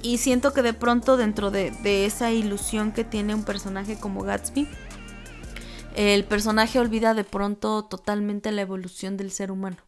Y 0.03 0.19
siento 0.19 0.53
que 0.53 0.63
de 0.63 0.73
pronto 0.75 1.17
dentro 1.17 1.51
de, 1.51 1.73
de 1.83 2.07
esa 2.07 2.31
ilusión 2.31 2.93
que 2.93 3.03
tiene 3.03 3.35
un 3.35 3.43
personaje 3.43 3.99
como 3.99 4.23
Gatsby, 4.23 4.69
el 5.97 6.25
personaje 6.25 6.79
olvida 6.79 7.13
de 7.15 7.25
pronto 7.25 7.85
totalmente 7.85 8.53
la 8.53 8.63
evolución 8.63 9.17
del 9.17 9.33
ser 9.33 9.51
humano. 9.51 9.79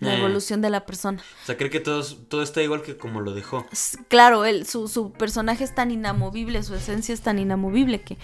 La 0.00 0.14
Eh. 0.14 0.18
evolución 0.18 0.60
de 0.60 0.70
la 0.70 0.86
persona. 0.86 1.20
O 1.42 1.46
sea, 1.46 1.56
cree 1.56 1.70
que 1.70 1.80
todo, 1.80 2.04
todo 2.28 2.42
está 2.42 2.62
igual 2.62 2.82
que 2.82 2.96
como 2.96 3.20
lo 3.20 3.34
dejó. 3.34 3.66
Claro, 4.08 4.44
él, 4.44 4.64
su, 4.66 4.86
su 4.86 5.10
personaje 5.12 5.64
es 5.64 5.74
tan 5.74 5.90
inamovible, 5.90 6.62
su 6.62 6.74
esencia 6.74 7.12
es 7.12 7.20
tan 7.20 7.38
inamovible 7.40 8.02
que, 8.02 8.16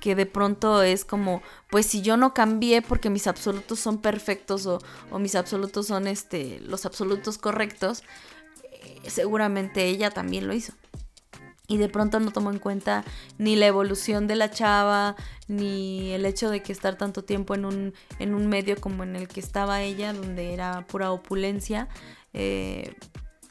que 0.00 0.14
de 0.14 0.26
pronto 0.26 0.82
es 0.82 1.04
como, 1.06 1.42
pues 1.70 1.86
si 1.86 2.02
yo 2.02 2.16
no 2.18 2.34
cambié 2.34 2.82
porque 2.82 3.08
mis 3.08 3.26
absolutos 3.26 3.80
son 3.80 4.02
perfectos 4.02 4.66
o, 4.66 4.78
o 5.10 5.18
mis 5.18 5.34
absolutos 5.34 5.86
son 5.86 6.06
este, 6.06 6.60
los 6.66 6.84
absolutos 6.84 7.38
correctos, 7.38 8.02
eh, 8.72 9.00
seguramente 9.08 9.86
ella 9.86 10.10
también 10.10 10.46
lo 10.46 10.52
hizo. 10.52 10.74
Y 11.72 11.78
de 11.78 11.88
pronto 11.88 12.20
no 12.20 12.30
tomó 12.32 12.50
en 12.50 12.58
cuenta 12.58 13.02
ni 13.38 13.56
la 13.56 13.66
evolución 13.66 14.26
de 14.26 14.36
la 14.36 14.50
chava, 14.50 15.16
ni 15.48 16.10
el 16.10 16.26
hecho 16.26 16.50
de 16.50 16.62
que 16.62 16.70
estar 16.72 16.96
tanto 16.98 17.24
tiempo 17.24 17.54
en 17.54 17.64
un, 17.64 17.94
en 18.18 18.34
un 18.34 18.46
medio 18.46 18.78
como 18.78 19.04
en 19.04 19.16
el 19.16 19.26
que 19.26 19.40
estaba 19.40 19.80
ella, 19.80 20.12
donde 20.12 20.52
era 20.52 20.86
pura 20.86 21.10
opulencia. 21.12 21.88
eh, 22.34 22.94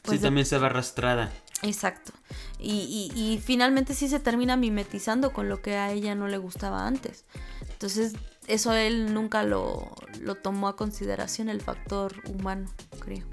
pues 0.02 0.18
sí, 0.18 0.18
de- 0.18 0.28
también 0.28 0.46
se 0.46 0.58
va 0.58 0.66
arrastrada. 0.66 1.32
Exacto. 1.62 2.12
Y, 2.60 3.10
y- 3.14 3.20
y 3.34 3.38
finalmente 3.38 3.94
sí 3.94 4.08
se 4.08 4.20
termina 4.20 4.56
mimetizando 4.56 5.32
con 5.32 5.48
lo 5.48 5.60
que 5.62 5.76
a 5.76 5.90
ella 5.92 6.14
no 6.14 6.28
le 6.28 6.38
gustaba 6.38 6.86
antes. 6.86 7.24
Entonces, 7.70 8.14
eso 8.46 8.72
él 8.72 9.12
nunca 9.14 9.42
lo, 9.42 9.94
lo 10.20 10.34
tomó 10.36 10.68
a 10.68 10.76
consideración, 10.76 11.48
el 11.48 11.60
factor 11.60 12.14
humano, 12.28 12.68
creo. 13.00 13.26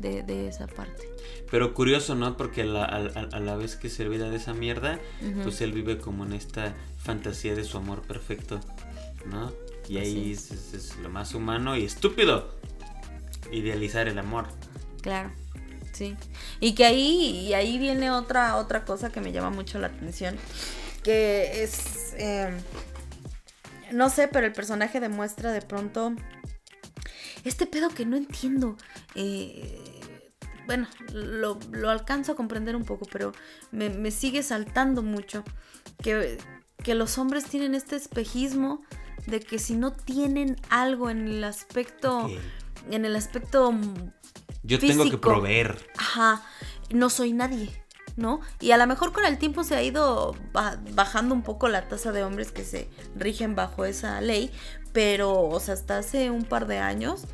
De, 0.00 0.22
de 0.22 0.48
esa 0.48 0.66
parte. 0.66 1.08
Pero 1.50 1.74
curioso, 1.74 2.14
¿no? 2.14 2.36
Porque 2.36 2.62
a 2.62 2.66
la, 2.66 2.84
a, 2.84 2.96
a- 2.98 3.28
a 3.36 3.40
la 3.40 3.56
vez 3.56 3.76
que 3.76 3.88
se 3.88 4.04
olvida 4.04 4.30
de 4.30 4.36
esa 4.36 4.52
mierda, 4.54 4.98
pues 5.42 5.60
él 5.60 5.72
vive 5.72 5.98
como 5.98 6.24
en 6.24 6.32
esta 6.32 6.74
fantasía 6.98 7.54
de 7.54 7.64
su 7.64 7.76
amor 7.78 8.02
perfecto, 8.02 8.60
¿no? 9.26 9.52
Y 9.88 9.98
ahí 9.98 10.32
es, 10.32 10.50
es- 10.50 10.74
es 10.74 10.96
lo 10.96 11.08
más 11.08 11.34
humano 11.34 11.76
y 11.76 11.84
estúpido. 11.84 12.54
Idealizar 13.52 14.08
el 14.08 14.18
amor. 14.18 14.46
Claro, 15.02 15.30
sí. 15.92 16.16
Y 16.58 16.74
que 16.74 16.84
ahí, 16.84 17.46
y 17.46 17.54
ahí 17.54 17.78
viene 17.78 18.10
otra, 18.10 18.56
otra 18.56 18.84
cosa 18.84 19.10
que 19.12 19.20
me 19.20 19.30
llama 19.30 19.50
mucho 19.50 19.78
la 19.78 19.86
atención. 19.86 20.36
Que 21.04 21.62
es. 21.62 22.14
eh, 22.18 22.50
no 23.92 24.10
sé, 24.10 24.26
pero 24.26 24.46
el 24.46 24.52
personaje 24.52 24.98
demuestra 24.98 25.52
de 25.52 25.62
pronto. 25.62 26.12
Este 27.44 27.66
pedo 27.66 27.90
que 27.90 28.04
no 28.04 28.16
entiendo. 28.16 28.76
eh, 29.14 29.95
bueno, 30.66 30.88
lo, 31.12 31.58
lo 31.72 31.90
alcanzo 31.90 32.32
a 32.32 32.34
comprender 32.36 32.76
un 32.76 32.84
poco, 32.84 33.06
pero 33.10 33.32
me, 33.70 33.88
me 33.90 34.10
sigue 34.10 34.42
saltando 34.42 35.02
mucho. 35.02 35.44
Que, 36.02 36.38
que 36.82 36.94
los 36.94 37.18
hombres 37.18 37.44
tienen 37.46 37.74
este 37.74 37.96
espejismo 37.96 38.82
de 39.26 39.40
que 39.40 39.58
si 39.58 39.74
no 39.76 39.92
tienen 39.92 40.56
algo 40.70 41.10
en 41.10 41.26
el 41.28 41.44
aspecto. 41.44 42.28
En 42.90 43.04
el 43.04 43.16
aspecto 43.16 43.72
Yo 44.62 44.78
tengo 44.78 45.08
que 45.10 45.18
proveer. 45.18 45.76
ajá, 45.96 46.42
no 46.90 47.10
soy 47.10 47.32
nadie, 47.32 47.70
¿no? 48.16 48.40
Y 48.60 48.70
a 48.70 48.76
lo 48.76 48.86
mejor 48.86 49.12
con 49.12 49.24
el 49.24 49.38
tiempo 49.38 49.64
se 49.64 49.74
ha 49.74 49.82
ido 49.82 50.36
ba- 50.52 50.80
bajando 50.92 51.34
un 51.34 51.42
poco 51.42 51.68
la 51.68 51.88
tasa 51.88 52.12
de 52.12 52.22
hombres 52.22 52.52
que 52.52 52.64
se 52.64 52.88
rigen 53.16 53.56
bajo 53.56 53.84
esa 53.84 54.20
ley, 54.20 54.52
pero, 54.92 55.40
o 55.48 55.58
sea, 55.58 55.74
hasta 55.74 55.98
hace 55.98 56.30
un 56.30 56.44
par 56.44 56.66
de 56.68 56.78
años, 56.78 57.24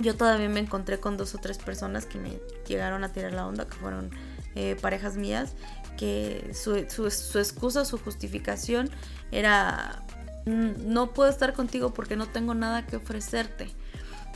yo 0.00 0.16
todavía 0.16 0.48
me 0.48 0.60
encontré 0.60 0.98
con 0.98 1.16
dos 1.16 1.34
o 1.34 1.38
tres 1.38 1.58
personas 1.58 2.06
que 2.06 2.18
me 2.18 2.40
llegaron 2.66 3.04
a 3.04 3.12
tirar 3.12 3.32
la 3.32 3.46
onda, 3.46 3.66
que 3.66 3.74
fueron 3.76 4.10
eh, 4.56 4.76
parejas 4.80 5.16
mías, 5.16 5.52
que 5.96 6.50
su, 6.54 6.84
su- 6.88 7.10
su 7.10 7.38
excusa, 7.38 7.84
su 7.84 7.98
justificación 7.98 8.90
era, 9.30 10.02
"Mm, 10.46 10.92
no 10.92 11.12
puedo 11.12 11.30
estar 11.30 11.52
contigo 11.52 11.94
porque 11.94 12.16
no 12.16 12.26
tengo 12.26 12.54
nada 12.54 12.84
que 12.86 12.96
ofrecerte. 12.96 13.70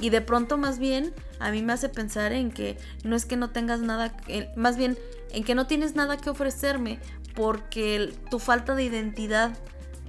Y 0.01 0.11
de 0.11 0.21
pronto 0.21 0.57
más 0.59 0.79
bien 0.79 1.13
a 1.41 1.51
mí 1.51 1.63
me 1.63 1.73
hace 1.73 1.89
pensar 1.89 2.33
en 2.33 2.51
que 2.53 2.77
no 3.05 3.17
es 3.17 3.25
que 3.27 3.37
no 3.37 3.51
tengas 3.51 3.81
nada, 3.81 4.17
más 4.57 4.77
bien 4.77 4.99
en 5.31 5.45
que 5.45 5.55
no 5.55 5.67
tienes 5.67 5.95
nada 5.95 6.17
que 6.17 6.31
ofrecerme 6.31 6.99
porque 7.35 8.13
tu 8.31 8.39
falta 8.39 8.75
de 8.75 8.85
identidad 8.85 9.57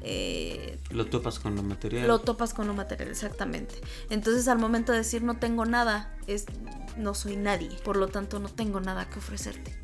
eh, 0.07 0.77
Lo 0.91 1.05
topas 1.07 1.39
con 1.39 1.55
lo 1.55 1.63
material. 1.63 2.07
lo 2.07 2.19
topas 2.19 2.53
con 2.53 2.67
lo 2.67 2.74
material, 2.75 3.09
exactamente. 3.09 3.75
Entonces 4.12 4.47
al 4.47 4.59
momento 4.59 4.91
de 4.91 5.00
decir 5.00 5.24
no 5.24 5.38
tengo 5.39 5.65
nada, 5.65 6.15
es 6.27 6.45
no 6.95 7.13
soy 7.15 7.35
nadie, 7.38 7.69
por 7.83 7.97
lo 7.97 8.07
tanto 8.07 8.39
no 8.39 8.50
tengo 8.50 8.79
nada 8.81 9.09
que 9.09 9.17
ofrecerte. 9.19 9.75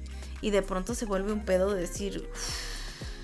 Y 0.42 0.52
de 0.52 0.62
pronto 0.62 0.94
se 0.96 1.06
vuelve 1.06 1.32
un 1.34 1.44
pedo 1.44 1.74
de 1.74 1.82
decir, 1.82 2.30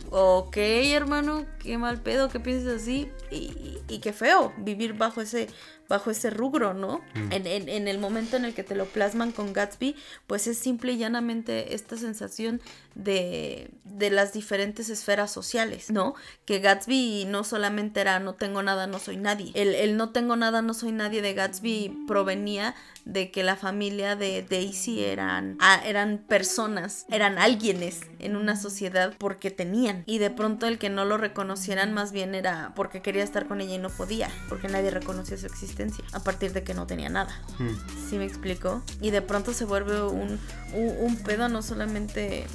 ok 0.10 0.58
hermano, 0.58 1.46
qué 1.60 1.78
mal 1.78 2.02
pedo 2.02 2.30
que 2.30 2.40
pienses 2.40 2.82
así 2.82 3.12
y, 3.32 3.36
y- 3.36 3.82
y 3.90 4.00
qué 4.00 4.14
feo 4.14 4.54
vivir 4.58 4.94
bajo 4.94 5.22
ese 5.22 5.48
bajo 5.90 6.12
ese 6.12 6.30
rubro, 6.30 6.74
¿no? 6.74 7.02
Mm. 7.16 7.32
En, 7.32 7.48
en- 7.48 7.70
en 7.70 7.88
el 7.88 7.98
momento 8.00 8.38
en 8.38 8.46
el 8.46 8.54
que 8.54 8.64
te 8.64 8.76
lo 8.76 8.86
plasman 8.86 9.32
con 9.32 9.54
Gatsby, 9.54 9.96
pues 10.28 10.48
es 10.48 10.58
simple 10.58 10.94
y 10.94 10.98
llanamente 10.98 11.74
esta 11.76 11.98
sensación 11.98 12.62
de, 12.96 13.70
de 13.84 14.10
las 14.10 14.34
diferentes 14.34 14.90
esferas 14.90 15.32
sociales, 15.32 15.92
¿no? 15.92 16.16
Que 16.46 16.60
Gatsby 16.60 17.26
no 17.28 17.44
solamente 17.44 18.02
era 18.02 18.20
no 18.20 18.34
tengo 18.34 18.64
nada, 18.64 18.88
no 18.88 19.00
soy 19.00 19.18
nadie. 19.18 19.52
El, 19.54 19.76
el 19.76 19.98
no 19.98 20.10
tengo 20.10 20.36
nada, 20.36 20.62
no 20.62 20.74
soy 20.74 20.92
nadie 20.92 21.22
de 21.22 21.34
Gatsby 21.34 22.06
provenía 22.08 22.74
de 23.06 23.32
que 23.32 23.44
la 23.44 23.56
familia 23.56 24.16
de 24.16 24.42
Daisy 24.44 25.04
eran, 25.04 25.58
ah, 25.62 25.80
eran 25.86 26.18
personas, 26.28 27.06
eran 27.10 27.38
alguienes 27.38 28.02
en 28.20 28.36
una 28.36 28.56
sociedad 28.58 29.14
porque 29.18 29.52
tenían. 29.52 30.04
Y 30.08 30.18
de 30.18 30.30
pronto 30.32 30.68
el 30.68 30.78
que 30.80 30.90
no 30.90 31.06
lo 31.06 31.18
reconocieran 31.18 31.94
más 31.94 32.12
bien 32.12 32.36
era 32.36 32.74
porque 32.76 33.02
quería 33.02 33.24
estar 33.24 33.48
con 33.48 33.62
ella 33.62 33.76
y 33.76 33.80
no 33.80 33.90
podía, 33.90 34.30
porque 34.50 34.68
nadie 34.68 34.90
reconocía 34.92 35.38
su 35.38 35.46
existencia 35.46 35.77
a 36.14 36.24
partir 36.24 36.54
de 36.54 36.64
que 36.64 36.74
no 36.74 36.88
tenía 36.88 37.10
nada. 37.10 37.40
Mm. 37.60 38.10
¿Sí 38.10 38.18
me 38.18 38.26
explico? 38.26 38.82
Y 39.02 39.12
de 39.12 39.22
pronto 39.22 39.54
se 39.54 39.66
vuelve 39.66 40.02
un, 40.04 40.40
un, 40.74 40.96
un 41.00 41.18
pedo 41.18 41.50
no 41.50 41.62
solamente 41.62 42.46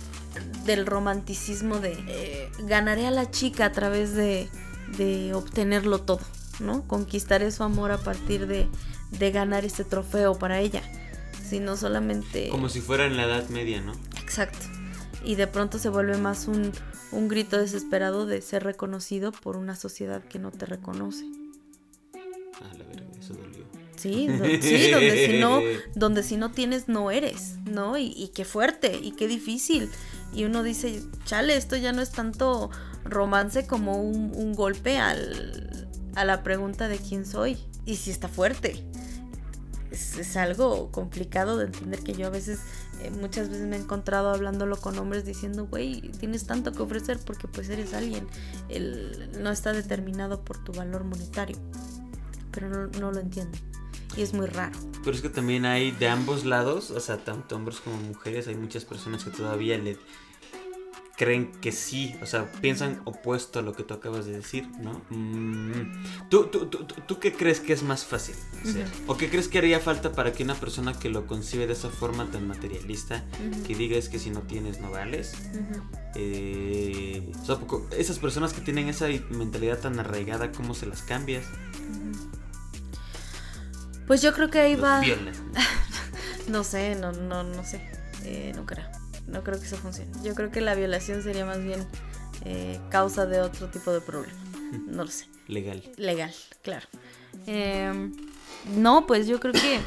del 0.64 0.86
romanticismo 0.86 1.78
de 1.78 1.92
eh, 2.08 2.50
ganaré 2.60 3.06
a 3.06 3.10
la 3.10 3.30
chica 3.30 3.66
a 3.66 3.72
través 3.72 4.14
de, 4.14 4.48
de 4.96 5.34
obtenerlo 5.34 6.00
todo, 6.00 6.20
¿no? 6.60 6.86
Conquistaré 6.86 7.50
su 7.50 7.62
amor 7.62 7.90
a 7.90 7.98
partir 7.98 8.46
de, 8.46 8.68
de 9.10 9.30
ganar 9.30 9.64
este 9.64 9.84
trofeo 9.84 10.38
para 10.38 10.60
ella, 10.60 10.82
sino 11.48 11.76
solamente... 11.76 12.48
Como 12.48 12.68
si 12.68 12.80
fuera 12.80 13.06
en 13.06 13.16
la 13.16 13.24
Edad 13.24 13.48
Media, 13.48 13.80
¿no? 13.80 13.92
Exacto. 14.20 14.66
Y 15.24 15.34
de 15.34 15.46
pronto 15.46 15.78
se 15.78 15.88
vuelve 15.88 16.16
más 16.16 16.48
un, 16.48 16.72
un 17.12 17.28
grito 17.28 17.58
desesperado 17.58 18.26
de 18.26 18.40
ser 18.40 18.64
reconocido 18.64 19.32
por 19.32 19.56
una 19.56 19.76
sociedad 19.76 20.22
que 20.24 20.38
no 20.38 20.50
te 20.50 20.66
reconoce. 20.66 21.26
Eso 23.22 23.34
dolió. 23.34 23.64
Sí, 23.96 24.26
sí, 24.60 24.90
donde 24.90 25.26
si 25.26 25.38
no, 25.38 25.60
donde 25.94 26.22
si 26.24 26.36
no 26.36 26.50
tienes, 26.50 26.88
no 26.88 27.12
eres, 27.12 27.58
¿no? 27.70 27.96
Y, 27.96 28.32
qué 28.34 28.44
fuerte, 28.44 28.98
y 29.00 29.12
qué 29.12 29.28
difícil. 29.28 29.88
Y 30.34 30.44
uno 30.44 30.64
dice, 30.64 31.02
chale, 31.24 31.56
esto 31.56 31.76
ya 31.76 31.92
no 31.92 32.02
es 32.02 32.10
tanto 32.10 32.70
romance 33.04 33.66
como 33.66 34.02
un, 34.02 34.54
golpe 34.54 34.98
al, 34.98 35.88
a 36.16 36.24
la 36.24 36.42
pregunta 36.42 36.88
de 36.88 36.98
quién 36.98 37.24
soy. 37.24 37.58
Y 37.86 37.96
si 37.96 38.10
está 38.10 38.26
fuerte. 38.26 38.84
Es, 39.92 40.18
es 40.18 40.36
algo 40.36 40.90
complicado 40.90 41.58
de 41.58 41.66
entender 41.66 42.00
que 42.00 42.14
yo 42.14 42.26
a 42.26 42.30
veces, 42.30 42.60
eh, 43.02 43.10
muchas 43.10 43.50
veces 43.50 43.68
me 43.68 43.76
he 43.76 43.78
encontrado 43.78 44.30
hablándolo 44.30 44.78
con 44.78 44.98
hombres 44.98 45.24
diciendo, 45.24 45.66
güey, 45.66 46.00
tienes 46.18 46.46
tanto 46.46 46.72
que 46.72 46.82
ofrecer 46.82 47.20
porque 47.24 47.46
pues 47.46 47.68
eres 47.68 47.94
alguien. 47.94 48.26
El, 48.68 49.30
no 49.40 49.52
está 49.52 49.72
determinado 49.72 50.44
por 50.44 50.64
tu 50.64 50.72
valor 50.72 51.04
monetario. 51.04 51.56
Pero 52.52 52.68
no, 52.68 52.86
no 53.00 53.12
lo 53.12 53.20
entiendo. 53.20 53.58
Y 54.16 54.22
es 54.22 54.34
muy 54.34 54.46
raro. 54.46 54.78
Pero 55.04 55.16
es 55.16 55.22
que 55.22 55.30
también 55.30 55.64
hay 55.64 55.90
de 55.90 56.08
ambos 56.08 56.44
lados, 56.44 56.90
o 56.90 57.00
sea, 57.00 57.18
tanto 57.18 57.56
hombres 57.56 57.80
como 57.80 57.96
mujeres, 57.96 58.46
hay 58.46 58.56
muchas 58.56 58.84
personas 58.84 59.24
que 59.24 59.30
todavía 59.30 59.78
le 59.78 59.98
creen 61.16 61.52
que 61.60 61.72
sí, 61.72 62.16
o 62.22 62.26
sea, 62.26 62.50
piensan 62.50 63.00
opuesto 63.04 63.58
a 63.58 63.62
lo 63.62 63.74
que 63.74 63.82
tú 63.82 63.94
acabas 63.94 64.26
de 64.26 64.32
decir, 64.32 64.66
¿no? 64.80 65.02
Mm, 65.10 66.28
¿Tú, 66.28 66.46
tú, 66.46 66.66
tú, 66.66 66.84
tú 66.84 67.20
qué 67.20 67.32
crees 67.32 67.60
que 67.60 67.72
es 67.72 67.82
más 67.82 68.04
fácil 68.04 68.34
hacer? 68.62 68.86
¿O 69.06 69.16
qué 69.16 69.28
crees 69.28 69.48
que 69.48 69.58
haría 69.58 69.78
falta 69.78 70.12
para 70.12 70.32
que 70.32 70.42
una 70.42 70.54
persona 70.54 70.98
que 70.98 71.10
lo 71.10 71.26
concibe 71.26 71.66
de 71.66 71.74
esa 71.74 71.90
forma 71.90 72.30
tan 72.30 72.48
materialista, 72.48 73.24
que 73.66 73.74
diga 73.74 73.96
es 73.96 74.08
que 74.08 74.18
si 74.18 74.30
no 74.30 74.40
tienes 74.40 74.80
no 74.80 74.90
vales? 74.90 75.34
Eh, 76.14 77.30
o 77.40 77.44
sea, 77.44 77.58
esas 77.96 78.18
personas 78.18 78.52
que 78.52 78.60
tienen 78.60 78.88
esa 78.88 79.06
mentalidad 79.30 79.78
tan 79.78 80.00
arraigada, 80.00 80.50
¿cómo 80.50 80.74
se 80.74 80.86
las 80.86 81.02
cambias? 81.02 81.44
Pues 84.06 84.22
yo 84.22 84.32
creo 84.32 84.50
que 84.50 84.60
ahí 84.60 84.76
va. 84.76 85.02
no 86.48 86.64
sé, 86.64 86.94
no, 86.96 87.12
no, 87.12 87.42
no 87.42 87.64
sé. 87.64 87.80
Eh, 88.24 88.52
no 88.54 88.66
creo. 88.66 88.86
No 89.26 89.42
creo 89.42 89.58
que 89.58 89.66
eso 89.66 89.76
funcione. 89.76 90.10
Yo 90.22 90.34
creo 90.34 90.50
que 90.50 90.60
la 90.60 90.74
violación 90.74 91.22
sería 91.22 91.44
más 91.44 91.62
bien 91.62 91.86
eh, 92.44 92.80
causa 92.90 93.26
de 93.26 93.40
otro 93.40 93.68
tipo 93.68 93.92
de 93.92 94.00
problema. 94.00 94.38
No 94.86 95.04
lo 95.04 95.10
sé. 95.10 95.26
Legal. 95.48 95.82
Legal, 95.96 96.32
claro. 96.62 96.86
Em, 97.46 98.12
no, 98.76 99.06
pues 99.06 99.26
yo 99.26 99.40
creo 99.40 99.52
que. 99.52 99.80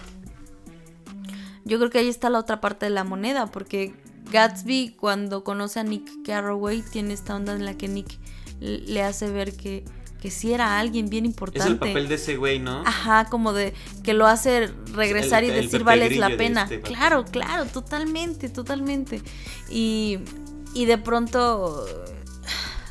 Yo 1.64 1.80
creo 1.80 1.90
que 1.90 1.98
ahí 2.00 2.08
está 2.08 2.30
la 2.30 2.40
otra 2.40 2.62
parte 2.62 2.86
de 2.86 2.92
la 2.92 3.04
moneda, 3.04 3.48
porque 3.48 3.96
Gatsby 4.32 4.96
cuando 5.00 5.44
conoce 5.44 5.80
a 5.80 5.84
Nick 5.84 6.24
Carraway 6.24 6.84
tiene 6.84 7.14
esta 7.14 7.36
onda 7.36 7.54
en 7.54 7.66
la 7.66 7.76
que 7.76 7.88
Nick 7.88 8.20
le 8.60 9.02
hace 9.02 9.30
ver 9.30 9.56
que 9.56 9.84
que 10.26 10.32
sí 10.32 10.54
era 10.54 10.80
alguien 10.80 11.08
bien 11.08 11.24
importante. 11.24 11.68
Es 11.68 11.74
el 11.74 11.78
papel 11.78 12.08
de 12.08 12.16
ese 12.16 12.36
güey, 12.36 12.58
¿no? 12.58 12.82
Ajá, 12.84 13.26
como 13.26 13.54
de 13.54 13.76
que 14.04 14.16
lo 14.16 14.26
hace 14.26 14.72
regresar 14.92 15.44
y 15.44 15.52
decir 15.52 15.84
vale 15.84 16.10
la 16.16 16.36
pena. 16.36 16.64
Este 16.64 16.82
claro, 16.82 17.26
claro, 17.26 17.66
totalmente, 17.66 18.50
totalmente. 18.50 19.22
Y, 19.70 20.18
y 20.74 20.86
de 20.86 20.98
pronto, 20.98 21.86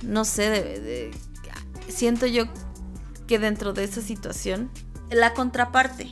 no 0.03 0.25
sé, 0.25 1.11
siento 1.88 2.26
yo 2.26 2.45
que 3.26 3.41
dentro 3.41 3.73
de 3.73 3.83
esa 3.83 4.00
situación 4.00 4.71
la 5.11 5.35
contraparte 5.35 6.11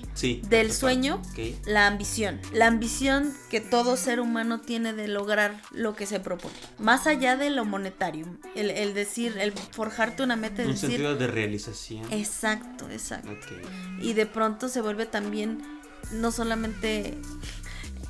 del 0.49 0.73
sueño, 0.73 1.21
la 1.65 1.87
ambición. 1.87 2.41
La 2.53 2.67
ambición 2.67 3.33
que 3.51 3.61
todo 3.61 3.97
ser 3.97 4.21
humano 4.21 4.61
tiene 4.61 4.93
de 4.93 5.09
lograr 5.09 5.61
lo 5.71 5.95
que 5.95 6.07
se 6.07 6.21
propone. 6.21 6.55
Más 6.79 7.07
allá 7.07 7.37
de 7.37 7.51
lo 7.51 7.65
monetario. 7.65 8.27
El, 8.55 8.95
decir, 8.95 9.37
el 9.39 9.53
forjarte 9.53 10.23
una 10.23 10.37
meta. 10.37 10.63
Un 10.63 10.77
sentido 10.77 11.17
de 11.17 11.27
realización. 11.27 12.05
Exacto, 12.13 12.89
exacto. 12.91 13.55
Y 14.01 14.13
de 14.13 14.27
pronto 14.27 14.69
se 14.69 14.81
vuelve 14.81 15.07
también 15.07 15.63
no 16.13 16.31
solamente 16.31 17.17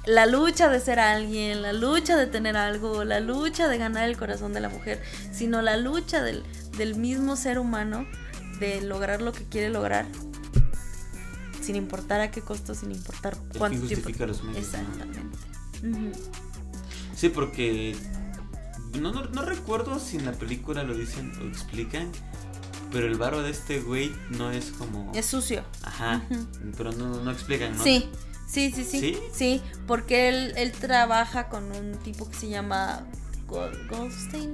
la 0.04 0.26
lucha 0.26 0.68
de 0.68 0.80
ser 0.80 0.98
alguien, 0.98 1.62
la 1.62 1.72
lucha 1.72 2.16
de 2.16 2.26
tener 2.26 2.56
algo, 2.56 3.04
la 3.04 3.20
lucha 3.20 3.68
de 3.68 3.78
ganar 3.78 4.08
el 4.08 4.16
corazón 4.16 4.52
de 4.52 4.60
la 4.60 4.68
mujer, 4.68 5.00
sino 5.30 5.62
la 5.62 5.76
lucha 5.76 6.22
del, 6.22 6.42
del 6.76 6.96
mismo 6.96 7.36
ser 7.36 7.58
humano 7.58 8.06
de 8.58 8.80
lograr 8.80 9.22
lo 9.22 9.32
que 9.32 9.44
quiere 9.44 9.70
lograr 9.70 10.06
sin 11.62 11.76
importar 11.76 12.20
a 12.20 12.30
qué 12.30 12.40
costo, 12.40 12.74
sin 12.74 12.92
importar 12.92 13.36
cuánto 13.56 13.86
tiempo. 13.86 14.08
Los 14.26 14.42
medios, 14.42 14.64
Exactamente. 14.64 15.38
Sí, 17.16 17.28
porque 17.28 17.96
no, 19.00 19.12
no, 19.12 19.42
recuerdo 19.42 19.98
si 19.98 20.16
en 20.16 20.26
la 20.26 20.32
película 20.32 20.82
lo 20.82 20.94
dicen 20.94 21.32
o 21.40 21.46
explican, 21.46 22.10
pero 22.90 23.06
el 23.06 23.16
barro 23.16 23.42
de 23.42 23.50
este 23.50 23.80
güey 23.80 24.12
no 24.30 24.50
es 24.50 24.72
como... 24.72 25.12
Es 25.14 25.26
sucio. 25.26 25.64
Ajá, 25.82 26.22
pero 26.76 26.92
no, 26.92 27.22
no 27.22 27.30
explican, 27.30 27.76
¿no? 27.76 27.82
Sí. 27.82 28.10
Sí, 28.46 28.70
sí, 28.70 28.84
sí. 28.84 29.18
¿Sí? 29.32 29.62
porque 29.86 30.28
él, 30.28 30.52
él 30.56 30.72
trabaja 30.72 31.48
con 31.48 31.72
un 31.72 31.94
tipo 32.00 32.28
que 32.28 32.36
se 32.36 32.48
llama 32.50 33.06
Goldstein. 33.46 34.52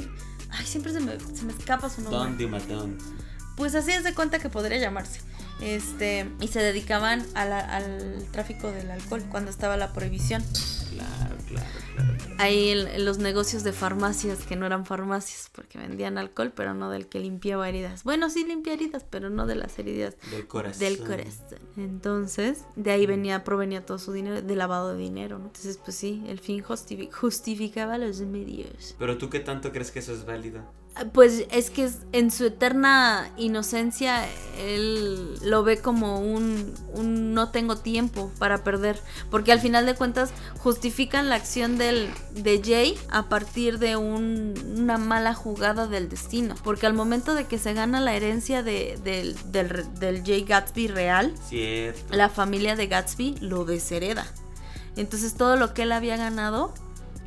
Ay, 0.51 0.65
siempre 0.65 0.93
se 0.93 1.01
me, 1.01 1.19
se 1.19 1.45
me 1.45 1.53
escapa 1.53 1.91
su 1.91 2.03
nombre. 2.03 2.47
Don 2.69 2.97
Pues 3.57 3.75
así 3.75 3.91
es 3.91 4.05
de 4.05 4.15
cuenta 4.15 4.39
que 4.39 4.49
podría 4.49 4.79
llamarse 4.79 5.21
este 5.61 6.31
y 6.41 6.49
se 6.49 6.61
dedicaban 6.61 7.25
al 7.35 8.27
tráfico 8.31 8.71
del 8.71 8.91
alcohol 8.91 9.25
cuando 9.31 9.51
estaba 9.51 9.77
la 9.77 9.93
prohibición. 9.93 10.43
Claro, 10.91 11.37
claro, 11.47 11.67
claro. 11.95 12.35
Ahí 12.39 12.71
en, 12.71 13.05
los 13.05 13.19
negocios 13.19 13.65
de 13.65 13.73
farmacias 13.73 14.45
que 14.45 14.57
no 14.57 14.67
eran 14.67 14.87
farmacias 14.87 15.51
porque 15.53 15.79
vendían 15.79 16.19
alcohol, 16.19 16.53
pero 16.55 16.75
no 16.75 16.91
del 16.91 17.09
que 17.09 17.19
limpiaba 17.19 17.69
heridas. 17.69 18.05
Bueno, 18.05 18.31
sí 18.31 18.45
limpia 18.45 18.73
heridas, 18.73 19.05
pero 19.09 19.31
no 19.31 19.47
de 19.47 19.57
las 19.57 19.79
heridas 19.79 20.17
del 20.31 20.47
corazón. 20.47 20.81
Del 20.81 20.99
corazón. 20.99 21.59
Entonces, 21.77 22.65
de 22.77 22.91
ahí 22.93 23.07
venía 23.07 23.45
provenía 23.45 23.85
todo 23.85 23.99
su 23.99 24.13
dinero 24.13 24.41
de 24.43 24.57
lavado 24.57 24.95
de 24.95 24.99
dinero, 24.99 25.39
¿no? 25.39 25.47
Entonces, 25.47 25.79
pues 25.79 25.97
sí, 25.97 26.23
el 26.29 26.39
fin 26.39 26.63
justificaba 26.63 27.99
los 27.99 28.21
medios. 28.21 28.95
Pero 28.99 29.19
tú 29.19 29.31
qué 29.31 29.41
tanto 29.41 29.73
crees 29.73 29.91
que 29.91 29.99
eso 29.99 30.15
es 30.15 30.25
válido? 30.25 30.63
Pues 31.13 31.47
es 31.51 31.71
que 31.71 31.91
en 32.13 32.31
su 32.31 32.47
eterna 32.47 33.31
inocencia 33.37 34.27
él 34.59 35.39
lo 35.43 35.63
ve 35.63 35.79
como 35.79 36.21
un, 36.21 36.75
no 37.35 37.51
tengo 37.51 37.77
tiempo 37.77 38.31
para 38.39 38.65
perder, 38.65 39.01
porque 39.31 39.53
al 39.53 39.61
final 39.61 39.87
de 39.87 39.95
cuentas 39.95 40.31
justifican 40.59 41.29
la 41.29 41.37
acción 41.37 41.79
del, 41.79 42.11
de 42.33 42.61
Jay 42.65 42.99
a 43.11 43.29
partir 43.29 43.79
de 43.79 43.97
una 43.97 44.99
mala 44.99 45.35
jugada 45.35 45.87
del 45.87 46.09
destino, 46.09 46.55
porque 46.65 46.87
al 46.87 46.95
momento 46.95 47.35
de 47.35 47.47
que 47.47 47.59
se 47.59 47.75
gana 47.75 48.01
la 48.01 48.15
herencia 48.15 48.63
de, 48.63 48.99
del, 49.05 49.37
del, 49.53 50.25
Jay 50.25 50.43
Gatsby 50.43 50.89
real, 50.89 51.35
la 52.11 52.29
familia 52.29 52.75
de 52.75 52.87
Gatsby 52.89 53.37
lo 53.41 53.65
deshereda. 53.65 54.27
Entonces 54.97 55.35
todo 55.35 55.57
lo 55.57 55.75
que 55.75 55.83
él 55.83 55.93
había 55.93 56.17
ganado 56.17 56.75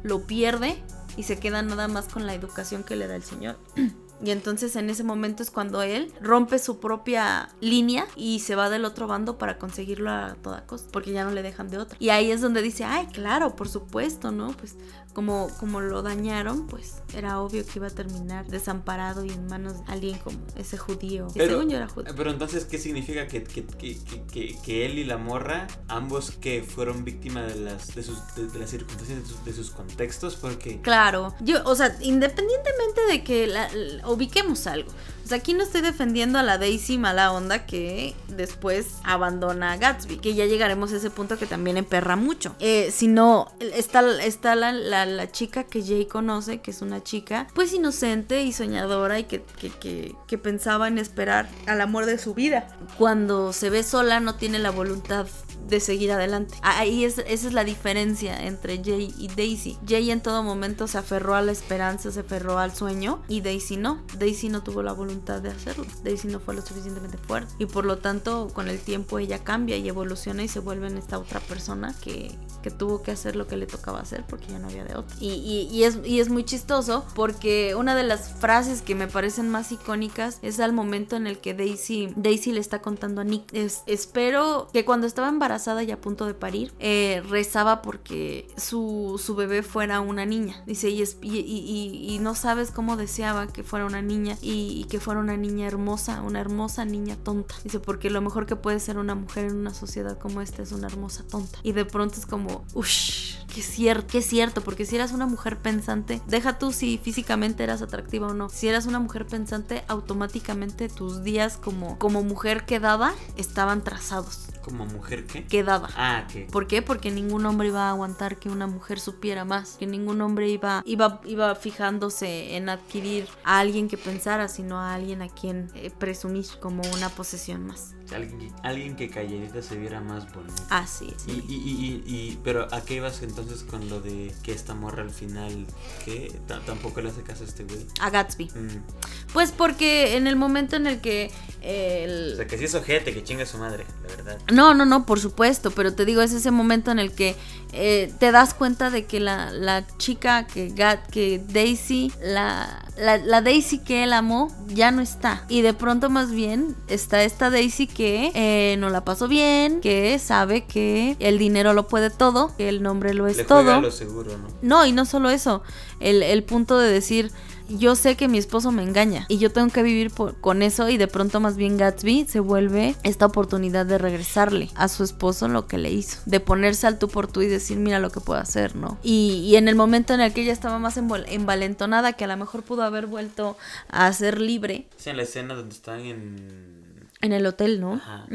lo 0.04 0.24
pierde 0.24 0.76
y 1.18 1.24
se 1.24 1.40
queda 1.40 1.62
nada 1.62 1.88
más 1.88 2.08
con 2.08 2.26
la 2.26 2.34
educación 2.34 2.84
que 2.84 2.96
le 2.96 3.08
da 3.08 3.16
el 3.16 3.24
Señor. 3.24 3.58
Y 4.24 4.30
entonces 4.30 4.76
en 4.76 4.90
ese 4.90 5.04
momento 5.04 5.42
es 5.42 5.50
cuando 5.50 5.82
él 5.82 6.14
rompe 6.22 6.60
su 6.60 6.80
propia 6.80 7.50
línea 7.60 8.06
y 8.16 8.40
se 8.40 8.54
va 8.56 8.70
del 8.70 8.86
otro 8.86 9.08
bando 9.08 9.40
para 9.40 9.58
conseguirlo 9.58 10.12
a 10.12 10.36
toda 10.36 10.66
costa, 10.68 10.90
porque 10.92 11.12
ya 11.12 11.24
no 11.24 11.32
le 11.32 11.42
dejan 11.42 11.70
de 11.70 11.80
otra. 11.80 11.98
Y 12.00 12.10
ahí 12.10 12.30
es 12.30 12.40
donde 12.40 12.62
dice, 12.62 12.84
ay, 12.84 13.08
claro, 13.08 13.56
por 13.56 13.68
supuesto, 13.68 14.32
¿no? 14.32 14.52
Pues 14.52 14.76
como, 15.14 15.50
como 15.60 15.82
lo 15.82 16.02
dañaron, 16.02 16.68
pues 16.68 17.02
era 17.14 17.40
obvio 17.42 17.66
que 17.66 17.72
iba 17.76 17.88
a 17.88 17.92
terminar 17.92 18.48
desamparado 18.48 19.26
y 19.26 19.30
en 19.30 19.46
manos 19.48 19.86
de 19.86 19.92
alguien 19.92 20.18
como 20.20 20.38
ese 20.56 20.78
judío. 20.78 21.28
pero, 21.36 21.62
era 21.62 21.88
judío. 21.88 22.14
Pero 22.16 22.32
entonces, 22.32 22.66
¿qué 22.66 22.78
significa 22.78 23.28
que, 23.28 23.44
que, 23.44 23.66
que, 23.66 24.58
que, 24.64 24.86
él 24.86 25.00
y 25.00 25.04
la 25.04 25.18
morra, 25.18 25.68
ambos 25.88 26.32
que 26.32 26.64
fueron 26.64 27.04
víctimas 27.04 27.54
de 27.54 27.60
las, 27.60 27.94
de 27.94 28.04
sus, 28.04 28.20
de, 28.36 28.60
las 28.60 28.70
circunstancias, 28.70 29.20
de 29.46 29.54
sus, 29.54 29.72
contextos? 29.72 30.36
Porque... 30.36 30.82
Claro, 30.82 31.36
yo, 31.42 31.62
o 31.66 31.76
sea, 31.76 31.98
independientemente 32.02 33.02
de 33.10 33.24
que 33.24 33.48
la, 33.48 33.70
ubiquemos 34.08 34.68
algo. 34.68 34.92
Sea, 35.32 35.38
aquí 35.38 35.54
no 35.54 35.64
estoy 35.64 35.80
defendiendo 35.80 36.40
a 36.40 36.44
la 36.44 36.58
Daisy 36.58 36.98
mala 36.98 37.32
onda 37.32 37.66
que 37.66 38.16
después 38.28 38.96
abandona 39.06 39.72
a 39.72 39.78
Gatsby, 39.78 40.18
que 40.18 40.34
ya 40.34 40.46
llegaremos 40.46 40.92
a 40.92 40.98
ese 40.98 41.10
punto 41.10 41.38
que 41.38 41.46
también 41.46 41.78
emperra 41.78 42.18
mucho. 42.18 42.54
Eh, 42.60 42.92
sino, 42.94 43.50
está, 43.62 44.02
está 44.22 44.56
la, 44.56 44.74
la, 44.74 45.32
chica 45.32 45.64
que 45.64 45.84
Jay 45.84 46.06
conoce, 46.06 46.60
que 46.60 46.72
es 46.72 46.82
una 46.82 47.02
chica 47.02 47.48
pues 47.54 47.72
inocente 47.72 48.44
y 48.44 48.52
soñadora 48.52 49.20
y 49.20 49.24
que, 49.24 49.42
que, 49.80 50.14
que 50.28 50.38
pensaba 50.38 50.90
en 50.90 50.98
esperar 50.98 51.48
al 51.66 51.80
amor 51.80 52.08
de 52.08 52.18
su 52.18 52.34
vida. 52.34 52.68
Cuando 52.98 53.54
se 53.54 53.70
ve 53.70 53.84
sola 53.84 54.20
no 54.20 54.36
tiene 54.36 54.60
la 54.60 54.72
voluntad 54.72 55.28
de 55.68 55.80
seguir 55.80 56.12
adelante. 56.12 56.56
Ahí 56.62 57.06
es, 57.06 57.18
esa 57.20 57.48
es 57.48 57.54
la 57.54 57.64
diferencia 57.64 58.46
entre 58.46 58.84
Jay 58.84 59.14
y 59.18 59.28
Daisy. 59.30 59.78
Jay 59.88 60.12
en 60.12 60.22
todo 60.22 60.44
momento 60.44 60.88
se 60.88 60.98
aferró 60.98 61.36
a 61.36 61.42
la 61.42 61.52
esperanza, 61.52 62.12
se 62.12 62.22
aferró 62.22 62.60
al 62.60 62.76
sueño 62.76 63.22
y 63.28 63.42
Daisy 63.42 63.78
no. 63.78 64.02
Daisy 64.18 64.50
no 64.50 64.64
tuvo 64.64 64.84
la 64.84 64.94
voluntad 64.94 65.42
de 65.42 65.50
hacerlo. 65.50 65.86
Daisy 66.04 66.28
no 66.28 66.40
fue 66.40 66.56
lo 66.56 66.62
suficientemente 66.62 67.18
fuerte 67.18 67.54
y 67.60 67.66
por 67.66 67.86
lo 67.86 67.98
tanto 67.98 68.50
con 68.54 68.68
el 68.68 68.80
tiempo 68.80 69.20
ella 69.20 69.44
cambia 69.44 69.78
y 69.78 69.88
evoluciona 69.88 70.44
y 70.44 70.48
se 70.48 70.60
vuelve 70.60 70.88
en 70.88 70.98
esta 70.98 71.18
otra 71.18 71.40
persona 71.40 71.96
que, 72.02 72.32
que 72.62 72.72
tuvo 72.72 73.02
que 73.02 73.12
hacer 73.12 73.36
lo 73.36 73.48
que 73.48 73.58
le 73.58 73.66
tocaba 73.66 74.00
hacer 74.00 74.24
porque 74.28 74.48
ya 74.48 74.60
no 74.60 74.68
había 74.68 74.84
de 74.84 74.96
otra. 74.96 75.16
Y, 75.20 75.68
y, 75.72 75.84
es, 75.84 76.00
y 76.06 76.20
es 76.20 76.30
muy 76.30 76.44
chistoso 76.44 77.06
porque 77.16 77.76
una 77.76 77.96
de 77.96 78.04
las 78.04 78.30
frases 78.30 78.82
que 78.82 78.96
me 78.96 79.08
parecen 79.08 79.50
más 79.50 79.72
icónicas 79.72 80.40
es 80.42 80.60
al 80.60 80.74
momento 80.74 81.16
en 81.16 81.28
el 81.28 81.40
que 81.40 81.54
Daisy, 81.54 82.14
Daisy 82.16 82.52
le 82.52 82.60
está 82.60 82.82
contando 82.82 83.22
a 83.22 83.24
Nick, 83.24 83.54
es, 83.54 83.84
espero 83.86 84.70
que 84.74 84.86
cuando 84.86 85.08
estaba 85.08 85.30
embarazada 85.30 85.84
y 85.84 85.92
a 85.92 86.00
punto 86.00 86.26
de 86.26 86.34
parir, 86.34 86.74
eh, 86.80 87.24
rezaba 87.30 87.82
porque 87.82 88.48
su, 88.58 89.22
su, 89.24 89.36
bebé 89.36 89.64
fuera 89.64 90.02
una 90.02 90.26
niña. 90.26 90.62
Dice, 90.66 90.90
y, 90.90 91.04
y, 91.22 92.06
y, 92.10 92.20
no 92.20 92.36
sabes 92.36 92.72
cómo 92.72 92.98
deseaba 92.98 93.48
que 93.48 93.64
fuera 93.64 93.86
una 93.86 94.02
niña 94.02 94.38
y, 94.42 94.86
que 94.90 95.00
fuera 95.00 95.20
una 95.20 95.38
niña 95.38 95.68
hermosa, 95.68 96.22
una 96.22 96.40
hermosa 96.42 96.86
niña 96.86 97.16
tonta. 97.16 97.56
Dice, 97.64 97.80
porque 97.80 98.10
lo 98.10 98.22
mejor 98.22 98.46
que 98.46 98.56
puede 98.56 98.80
ser 98.80 98.98
una 98.98 99.16
mujer 99.16 99.46
en 99.46 99.56
una 99.56 99.74
sociedad 99.74 100.18
como 100.18 100.42
esta 100.42 100.62
es 100.62 100.72
una 100.72 100.88
hermosa 100.88 101.24
tonta. 101.24 101.60
Y 101.64 101.72
de 101.72 101.86
pronto 101.86 102.16
es 102.16 102.26
como 102.26 102.51
uff, 102.74 103.32
que 103.54 103.62
cierto, 103.62 104.08
que 104.08 104.22
cierto, 104.22 104.62
porque 104.62 104.86
si 104.86 104.96
eras 104.96 105.12
una 105.12 105.28
mujer 105.28 105.58
pensante, 105.58 106.22
deja 106.28 106.58
tú 106.58 106.72
si 106.72 106.98
físicamente 106.98 107.64
eras 107.64 107.82
atractiva 107.82 108.28
o 108.28 108.34
no. 108.34 108.50
Si 108.50 108.68
eras 108.68 108.86
una 108.86 109.00
mujer 109.00 109.28
pensante, 109.28 109.84
automáticamente 109.88 110.90
tus 110.90 111.24
días 111.24 111.58
como, 111.58 112.00
como 112.00 112.24
mujer 112.24 112.66
quedada 112.66 113.14
estaban 113.36 113.84
trazados. 113.84 114.48
como 114.62 114.86
mujer 114.86 115.26
qué? 115.26 115.46
quedada. 115.46 115.90
Ah, 115.96 116.28
que 116.32 116.42
¿Por 116.46 116.68
qué? 116.68 116.82
Porque 116.82 117.12
ningún 117.12 117.46
hombre 117.46 117.68
iba 117.70 117.88
a 117.88 117.90
aguantar 117.90 118.38
que 118.38 118.50
una 118.50 118.68
mujer 118.68 119.00
supiera 119.00 119.44
más, 119.44 119.76
que 119.78 119.88
ningún 119.88 120.22
hombre 120.22 120.48
iba, 120.50 120.82
iba, 120.86 121.20
iba 121.26 121.54
fijándose 121.56 122.56
en 122.56 122.70
adquirir 122.70 123.28
a 123.44 123.60
alguien 123.60 123.88
que 123.90 123.98
pensara, 123.98 124.48
sino 124.48 124.80
a 124.80 124.94
alguien 124.94 125.22
a 125.22 125.30
quien 125.30 125.70
eh, 125.76 125.92
presumir 125.98 126.46
como 126.60 126.84
una 126.94 127.10
posesión 127.10 127.68
más. 127.68 127.96
Alguien, 128.14 128.54
alguien 128.64 128.96
que 128.96 129.10
calladita 129.10 129.62
se 129.62 129.78
viera 129.78 130.02
más 130.02 130.32
bonita. 130.34 130.64
Así 130.70 131.14
es. 131.16 131.28
Y, 131.28 131.32
y, 131.48 131.56
y, 131.56 132.04
y, 132.06 132.16
y- 132.16 132.40
pero 132.44 132.68
¿a 132.74 132.82
qué 132.82 132.96
ibas 132.96 133.22
entonces 133.22 133.64
con 133.64 133.90
lo 133.90 134.02
de 134.02 134.34
que 134.44 134.52
esta 134.52 134.74
morra 134.74 135.04
al 135.04 135.12
final 135.12 135.66
que 136.06 136.32
tampoco 136.66 137.02
le 137.02 137.10
hace 137.10 137.22
caso 137.24 137.44
a 137.44 137.48
este 137.48 137.64
güey? 137.64 137.86
A 138.00 138.10
Gatsby. 138.10 138.46
Mm. 138.46 139.32
Pues 139.34 139.52
porque 139.52 140.16
en 140.18 140.28
el 140.28 140.36
momento 140.36 140.76
en 140.76 140.88
el 140.88 141.02
que 141.02 141.32
eh, 141.62 142.04
el, 142.06 142.34
O 142.34 142.36
sea, 142.38 142.48
que 142.48 142.58
sí 142.58 142.66
es 142.66 142.76
ojete, 142.76 143.14
que 143.14 143.24
chinga 143.24 143.46
su 143.46 143.58
madre, 143.58 143.86
la 144.04 144.08
verdad. 144.16 144.38
No, 144.52 144.74
no, 144.74 144.86
no, 144.86 145.06
por 145.06 145.20
supuesto, 145.20 145.72
pero 145.72 145.94
te 145.94 146.06
digo, 146.06 146.22
es 146.22 146.34
ese 146.34 146.52
momento 146.52 146.92
en 146.92 147.00
el 147.00 147.12
que 147.14 147.36
eh, 147.74 148.12
te 148.20 148.32
das 148.32 148.54
cuenta 148.54 148.90
de 148.90 149.06
que 149.06 149.20
la, 149.20 149.52
la 149.52 149.86
chica 149.98 150.48
que, 150.48 150.70
Gat, 150.70 151.08
que 151.10 151.42
Daisy, 151.48 152.12
la, 152.22 152.86
la, 153.02 153.18
la 153.18 153.42
Daisy 153.42 153.80
que 153.80 154.04
él 154.04 154.14
amó, 154.14 154.56
ya 154.68 154.92
no 154.92 155.02
está. 155.02 155.44
Y 155.50 155.62
de 155.62 155.74
pronto 155.74 156.10
más 156.10 156.32
bien 156.32 156.76
está 156.88 157.24
esta 157.24 157.50
Daisy 157.50 157.88
que 157.88 158.32
eh, 158.36 158.78
no 158.78 158.90
la 158.90 159.04
pasó 159.04 159.28
bien, 159.28 159.82
que 159.82 160.18
sabe 160.20 160.66
que 160.66 161.18
el 161.20 161.38
dinero 161.40 161.74
lo 161.74 161.88
puede 161.88 162.12
todo, 162.12 162.56
que 162.56 162.70
el 162.70 162.82
nombre 162.84 163.14
lo 163.14 163.28
es 163.28 163.38
Le 163.38 163.44
juega 163.46 163.64
todo. 163.64 163.74
a 163.74 163.82
lo 163.82 163.92
seguro, 163.92 164.38
¿no? 164.38 164.48
No, 164.62 164.86
y 164.86 164.92
no 164.92 165.06
solo 165.06 165.30
eso, 165.32 165.64
el, 166.00 166.22
el 166.22 166.44
punto 166.44 166.78
de 166.78 166.92
decir, 166.92 167.32
yo 167.78 167.96
sé 167.96 168.16
que 168.16 168.28
mi 168.28 168.38
esposo 168.38 168.72
me 168.72 168.84
engaña 168.84 169.26
y 169.28 169.38
yo 169.38 169.52
tengo 169.52 169.70
que 169.70 169.84
vivir 169.84 170.12
con 170.42 170.62
eso 170.62 170.90
y 170.90 170.98
de 170.98 171.08
pronto 171.08 171.40
más 171.40 171.58
bien 171.58 171.78
Gatsby 171.78 172.26
se 172.28 172.40
vuelve 172.40 172.96
esta 173.04 173.26
oportunidad 173.26 173.86
de 173.86 173.98
regresarle 173.98 174.70
a 174.76 174.88
su 174.88 175.04
esposo 175.04 175.48
lo 175.48 175.68
que 175.68 175.78
le 175.78 175.92
hizo, 175.92 176.20
de 176.26 176.40
ponerse 176.40 176.88
al 176.88 177.00
tú 177.00 177.08
por 177.08 177.28
tú 177.28 177.42
y 177.42 177.48
decir, 177.48 177.78
mira 177.78 178.00
lo 178.00 178.12
que 178.12 178.20
puedo 178.20 178.40
hacer, 178.40 178.76
¿no? 178.76 178.98
Y, 179.04 179.44
y 179.46 179.56
en 179.56 179.68
el 179.68 179.76
momento 179.76 180.14
en 180.14 180.22
el 180.22 180.34
que 180.34 180.42
ella 180.42 180.54
estaba 180.54 180.80
más 180.80 180.98
envalentonada, 180.98 182.14
que 182.14 182.26
a 182.26 182.28
lo 182.28 182.38
mejor 182.38 182.64
pudo 182.64 182.84
haber 182.84 183.08
vuelto 183.08 183.58
a 183.90 184.12
ser 184.14 184.40
libre, 184.40 184.88
Es 184.98 185.08
en 185.08 185.18
la 185.18 185.24
escena 185.24 185.54
donde 185.54 185.76
están 185.76 186.00
en... 186.02 186.81
en 187.22 187.34
el 187.34 187.46
hotel, 187.46 187.80
¿no? 187.80 187.94
Ajá. 187.94 188.26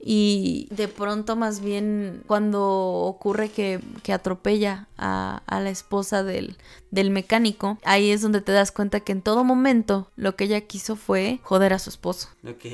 Y 0.00 0.68
de 0.70 0.88
pronto 0.88 1.36
más 1.36 1.60
bien 1.60 2.22
cuando 2.26 2.62
ocurre 2.62 3.50
que, 3.50 3.80
que 4.02 4.12
atropella 4.12 4.88
a, 4.96 5.42
a 5.46 5.60
la 5.60 5.70
esposa 5.70 6.22
del, 6.22 6.56
del 6.90 7.10
mecánico, 7.10 7.78
ahí 7.84 8.10
es 8.10 8.22
donde 8.22 8.40
te 8.40 8.52
das 8.52 8.72
cuenta 8.72 9.00
que 9.00 9.12
en 9.12 9.22
todo 9.22 9.44
momento 9.44 10.10
lo 10.16 10.34
que 10.34 10.44
ella 10.44 10.60
quiso 10.62 10.96
fue 10.96 11.40
joder 11.42 11.72
a 11.72 11.78
su 11.78 11.90
esposo. 11.90 12.28
Ok. 12.46 12.64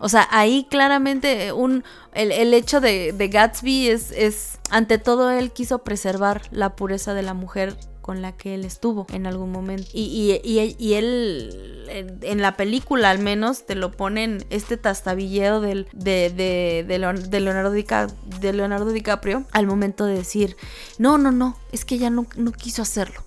O 0.00 0.08
sea, 0.08 0.26
ahí 0.30 0.66
claramente 0.70 1.52
un, 1.52 1.84
el, 2.14 2.32
el 2.32 2.54
hecho 2.54 2.80
de, 2.80 3.12
de 3.12 3.28
Gatsby 3.28 3.88
es, 3.88 4.10
es, 4.12 4.58
ante 4.70 4.98
todo 4.98 5.30
él 5.30 5.52
quiso 5.52 5.80
preservar 5.80 6.42
la 6.50 6.74
pureza 6.76 7.14
de 7.14 7.22
la 7.22 7.34
mujer 7.34 7.76
con 8.02 8.20
la 8.20 8.36
que 8.36 8.54
él 8.54 8.64
estuvo 8.66 9.06
en 9.12 9.26
algún 9.26 9.50
momento. 9.50 9.88
Y, 9.94 10.38
y, 10.44 10.76
y- 10.78 10.94
él, 10.94 11.86
en, 11.88 12.42
la 12.42 12.56
película 12.56 13.08
al 13.10 13.20
menos, 13.20 13.64
te 13.64 13.74
lo 13.74 13.92
ponen 13.92 14.44
este 14.50 14.76
tastabilleo 14.76 15.60
del, 15.60 15.86
de, 15.92 16.28
de, 16.30 16.84
de 16.86 16.98
Leon- 16.98 17.30
de 17.30 17.40
Leonardo 17.40 17.70
de 17.70 18.52
Leonardo 18.52 18.90
DiCaprio 18.90 19.44
al 19.52 19.66
momento 19.66 20.04
de 20.04 20.14
decir, 20.16 20.56
no, 20.98 21.16
no, 21.16 21.32
no, 21.32 21.56
es 21.70 21.84
que 21.84 21.94
ella 21.94 22.10
no, 22.10 22.26
no 22.36 22.52
quiso 22.52 22.82
hacerlo. 22.82 23.22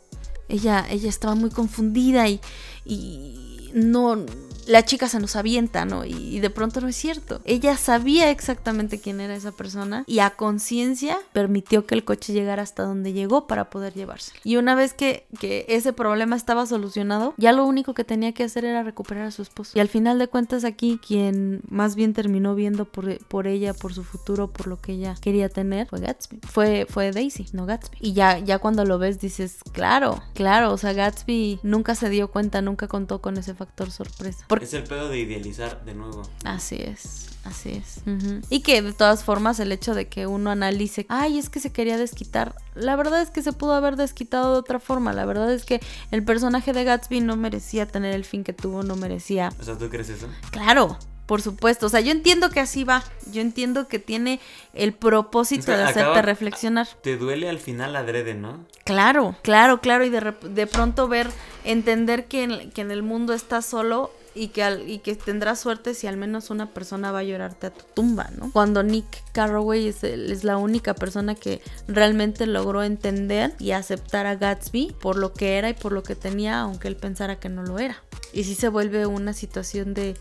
Ella, 0.47 0.85
ella 0.91 1.09
estaba 1.09 1.33
muy 1.33 1.49
confundida 1.49 2.27
y, 2.27 2.39
y 2.85 3.71
no, 3.73 4.23
la 4.67 4.83
chica 4.83 5.07
se 5.07 5.19
nos 5.19 5.35
avienta, 5.35 5.85
¿no? 5.85 6.05
Y, 6.05 6.39
de 6.39 6.49
pronto 6.49 6.81
no 6.81 6.87
es 6.87 6.95
cierto. 6.95 7.41
Ella 7.45 7.77
sabía 7.77 8.29
exactamente 8.29 8.99
quién 8.99 9.21
era 9.21 9.35
esa 9.35 9.51
persona 9.51 10.03
y 10.05 10.19
a 10.19 10.31
conciencia 10.31 11.17
permitió 11.33 11.85
que 11.85 11.95
el 11.95 12.03
coche 12.03 12.33
llegara 12.33 12.63
hasta 12.63 12.83
donde 12.83 13.13
llegó 13.13 13.47
para 13.47 13.69
poder 13.69 13.93
llevárselo. 13.93 14.39
Y 14.43 14.57
una 14.57 14.75
vez 14.75 14.93
que, 14.93 15.25
que 15.39 15.65
ese 15.69 15.93
problema 15.93 16.35
estaba 16.35 16.65
solucionado, 16.65 17.33
ya 17.37 17.51
lo 17.51 17.65
único 17.65 17.93
que 17.93 18.03
tenía 18.03 18.33
que 18.33 18.43
hacer 18.43 18.65
era 18.65 18.83
recuperar 18.83 19.25
a 19.25 19.31
su 19.31 19.41
esposo. 19.41 19.71
Y 19.75 19.79
al 19.79 19.87
final 19.87 20.19
de 20.19 20.27
cuentas 20.27 20.65
aquí, 20.65 20.99
quien 21.05 21.61
más 21.69 21.95
bien 21.95 22.13
terminó 22.13 22.55
viendo 22.55 22.85
por, 22.85 23.17
por 23.25 23.47
ella, 23.47 23.73
por 23.73 23.93
su 23.93 24.03
futuro, 24.03 24.51
por 24.51 24.67
lo 24.67 24.79
que 24.79 24.93
ella 24.93 25.15
quería 25.19 25.49
tener, 25.49 25.87
fue 25.87 25.99
Gatsby. 25.99 26.39
Fue, 26.43 26.87
fue 26.89 27.11
Daisy, 27.11 27.47
no 27.53 27.65
Gatsby. 27.65 27.97
Y 27.99 28.13
ya, 28.13 28.39
ya 28.39 28.59
cuando 28.59 28.85
lo 28.85 28.97
ves 28.97 29.19
dices, 29.19 29.59
claro, 29.71 30.21
claro, 30.33 30.71
o 30.71 30.77
sea, 30.77 30.93
Gatsby 30.93 31.59
nunca 31.63 31.95
se 31.95 32.09
dio 32.09 32.29
cuenta, 32.29 32.61
nunca 32.61 32.87
contó 32.87 33.21
con 33.21 33.37
ese 33.37 33.53
factor 33.53 33.91
sorpresa. 33.91 34.45
Porque 34.55 34.65
Es 34.65 34.73
el 34.73 34.83
pedo 34.83 35.09
de 35.09 35.19
idealizar 35.19 35.83
de 35.85 35.93
nuevo. 35.93 36.23
Así 36.43 36.75
es, 36.75 37.27
así 37.43 37.71
es. 37.71 38.01
Y 38.49 38.61
que 38.61 38.81
de 38.81 38.93
todas 38.93 39.23
formas 39.23 39.59
el 39.59 39.71
hecho 39.71 39.93
de 39.93 40.07
que 40.07 40.27
uno 40.27 40.51
analice, 40.51 41.05
ay, 41.09 41.37
es 41.39 41.49
que 41.49 41.59
se 41.59 41.71
quería 41.71 41.97
desquitar, 41.97 42.55
la 42.73 42.95
verdad 42.95 43.21
es 43.21 43.29
que 43.29 43.41
se 43.41 43.53
pudo 43.53 43.73
haber 43.73 43.95
desquitado 43.95 44.53
de 44.53 44.59
otra 44.59 44.79
forma, 44.79 45.13
la 45.13 45.25
verdad 45.25 45.51
es 45.53 45.65
que 45.65 45.79
el 46.11 46.23
personaje 46.23 46.73
de 46.73 46.83
Gatsby 46.83 47.21
no 47.21 47.35
merecía 47.35 47.85
tener 47.85 48.13
el 48.13 48.25
fin 48.25 48.43
que 48.43 48.53
tuvo, 48.53 48.83
no 48.83 48.95
merecía... 48.95 49.51
O 49.59 49.63
sea, 49.63 49.77
¿tú 49.77 49.89
crees 49.89 50.09
eso? 50.09 50.27
Claro, 50.51 50.97
por 51.25 51.41
supuesto, 51.41 51.87
o 51.87 51.89
sea, 51.89 52.01
yo 52.01 52.11
entiendo 52.11 52.51
que 52.51 52.59
así 52.59 52.83
va, 52.83 53.03
yo 53.31 53.41
entiendo 53.41 53.87
que 53.87 53.97
tiene 53.97 54.39
el 54.73 54.93
propósito 54.93 55.63
O 55.63 55.65
sea, 55.65 55.77
de 55.77 55.83
hacerte 55.85 56.01
acaba- 56.01 56.21
reflexionar. 56.21 56.87
Te 57.01 57.17
duele 57.17 57.49
al 57.49 57.57
final 57.57 57.95
adrede, 57.95 58.35
¿no? 58.35 58.63
Claro, 58.83 59.35
claro, 59.41 59.81
claro, 59.81 60.05
y 60.05 60.09
de, 60.11 60.35
de 60.43 60.67
pronto 60.67 61.07
ver, 61.07 61.27
entender 61.63 62.25
que 62.25 62.43
en, 62.43 62.69
que 62.71 62.81
en 62.81 62.91
el 62.91 63.01
mundo 63.01 63.33
estás 63.33 63.65
solo 63.65 64.11
y 64.35 64.49
que, 64.49 64.63
al- 64.63 64.87
y 64.89 64.99
que 64.99 65.15
tendrás 65.15 65.61
suerte 65.61 65.93
si 65.93 66.07
al 66.07 66.17
menos 66.17 66.49
una 66.49 66.73
persona 66.73 67.11
va 67.11 67.19
a 67.19 67.23
llorarte 67.23 67.67
a 67.67 67.73
tu 67.73 67.85
tumba, 67.93 68.29
¿no? 68.37 68.51
Cuando 68.51 68.83
Nick 68.83 69.05
Carraway 69.31 69.87
es, 69.87 70.03
es 70.03 70.43
la 70.43 70.57
única 70.57 70.93
persona 70.93 71.35
que 71.35 71.61
realmente 71.87 72.45
logró 72.45 72.83
entender 72.83 73.55
y 73.59 73.71
aceptar 73.71 74.25
a 74.27 74.35
Gatsby 74.35 74.93
por 74.99 75.15
lo 75.15 75.33
que 75.33 75.57
era 75.57 75.69
y 75.69 75.73
por 75.73 75.93
lo 75.93 76.03
que 76.03 76.15
tenía, 76.15 76.59
aunque 76.59 76.89
él 76.89 76.97
pensara 76.97 77.39
que 77.39 77.47
no 77.49 77.63
lo 77.63 77.79
era. 77.79 78.03
Y 78.33 78.43
sí 78.43 78.55
se 78.55 78.67
vuelve 78.67 79.05
una 79.05 79.31
situación 79.33 79.93
de... 79.93 80.15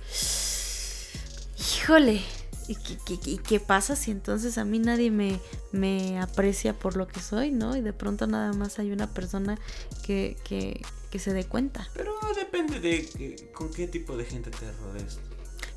Híjole, 1.59 2.21
¿y 2.69 2.77
qué, 2.77 3.39
qué 3.43 3.61
pasa 3.61 3.97
si 3.97 4.11
entonces 4.11 4.59
a 4.59 4.65
mí 4.65 4.79
nadie 4.79 5.11
me, 5.11 5.41
me 5.73 6.21
aprecia 6.21 6.73
por 6.75 6.97
lo 6.97 7.07
que 7.07 7.21
soy, 7.21 7.51
¿no? 7.51 7.77
Y 7.77 7.81
de 7.81 7.93
pronto 7.93 8.27
nada 8.27 8.53
más 8.53 8.79
hay 8.79 8.91
una 8.93 9.07
persona 9.13 9.59
que, 10.05 10.37
que, 10.45 10.83
que 11.15 11.21
se 11.21 11.33
dé 11.33 11.45
cuenta. 11.45 11.89
Pero 11.95 12.13
depende 12.35 12.81
de 12.81 13.07
que- 13.07 13.53
con 13.53 13.71
qué 13.73 13.87
tipo 13.87 14.17
de 14.17 14.25
gente 14.25 14.51
te 14.51 14.73
rodees. 14.73 15.21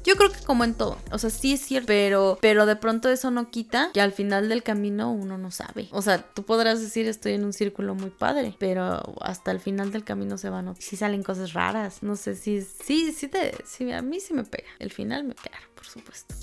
Yo 0.04 0.16
creo 0.16 0.32
que 0.32 0.40
como 0.46 0.64
en 0.64 0.74
todo, 0.74 0.98
o 1.12 1.20
sea, 1.20 1.30
sí 1.30 1.54
es 1.54 1.62
cierto, 1.62 1.86
pero, 1.86 2.40
pero 2.42 2.66
de 2.66 2.76
pronto 2.76 3.08
eso 3.10 3.30
no 3.30 3.52
quita 3.52 3.92
que 3.94 4.02
al 4.02 4.14
final 4.14 4.50
del 4.50 4.64
camino 4.64 5.12
uno 5.12 5.38
no 5.38 5.52
sabe. 5.52 5.90
O 5.92 6.02
sea, 6.02 6.24
tú 6.24 6.42
podrás 6.44 6.82
decir 6.82 7.08
estoy 7.08 7.34
en 7.34 7.44
un 7.46 7.54
círculo 7.54 7.94
muy 7.94 8.10
padre, 8.10 8.56
pero 8.58 9.04
hasta 9.22 9.52
el 9.52 9.60
final 9.60 9.92
del 9.92 10.04
camino 10.04 10.40
se 10.40 10.50
van, 10.50 10.70
a- 10.70 10.76
sí 10.80 10.96
salen 10.96 11.22
cosas 11.22 11.54
raras. 11.54 12.02
No 12.02 12.16
sé 12.16 12.36
si, 12.36 12.62
sí, 12.64 13.12
sí 13.12 13.28
te, 13.28 13.54
sí, 13.64 13.92
a 13.92 14.02
mí 14.02 14.20
sí 14.20 14.34
me 14.34 14.44
pega. 14.44 14.70
El 14.80 14.92
final 14.92 15.24
me 15.24 15.36
pega, 15.36 15.60
por 15.76 15.86
supuesto. 15.86 16.34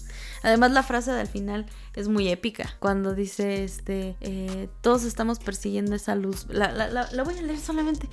Además 0.45 0.71
la 0.71 0.83
frase 0.85 1.11
del 1.11 1.27
final 1.27 1.67
es 1.95 2.07
muy 2.09 2.29
épica. 2.29 2.77
Cuando 2.79 3.15
dice, 3.15 3.65
este, 3.65 4.17
eh, 4.21 4.69
todos 4.83 5.03
estamos 5.05 5.39
persiguiendo 5.41 5.97
esa 5.97 6.15
luz. 6.15 6.47
La, 6.49 6.71
la- 6.71 6.89
la- 6.89 7.11
la 7.11 7.23
voy 7.25 7.37
a 7.39 7.43
leer 7.43 7.59
solamente, 7.59 8.09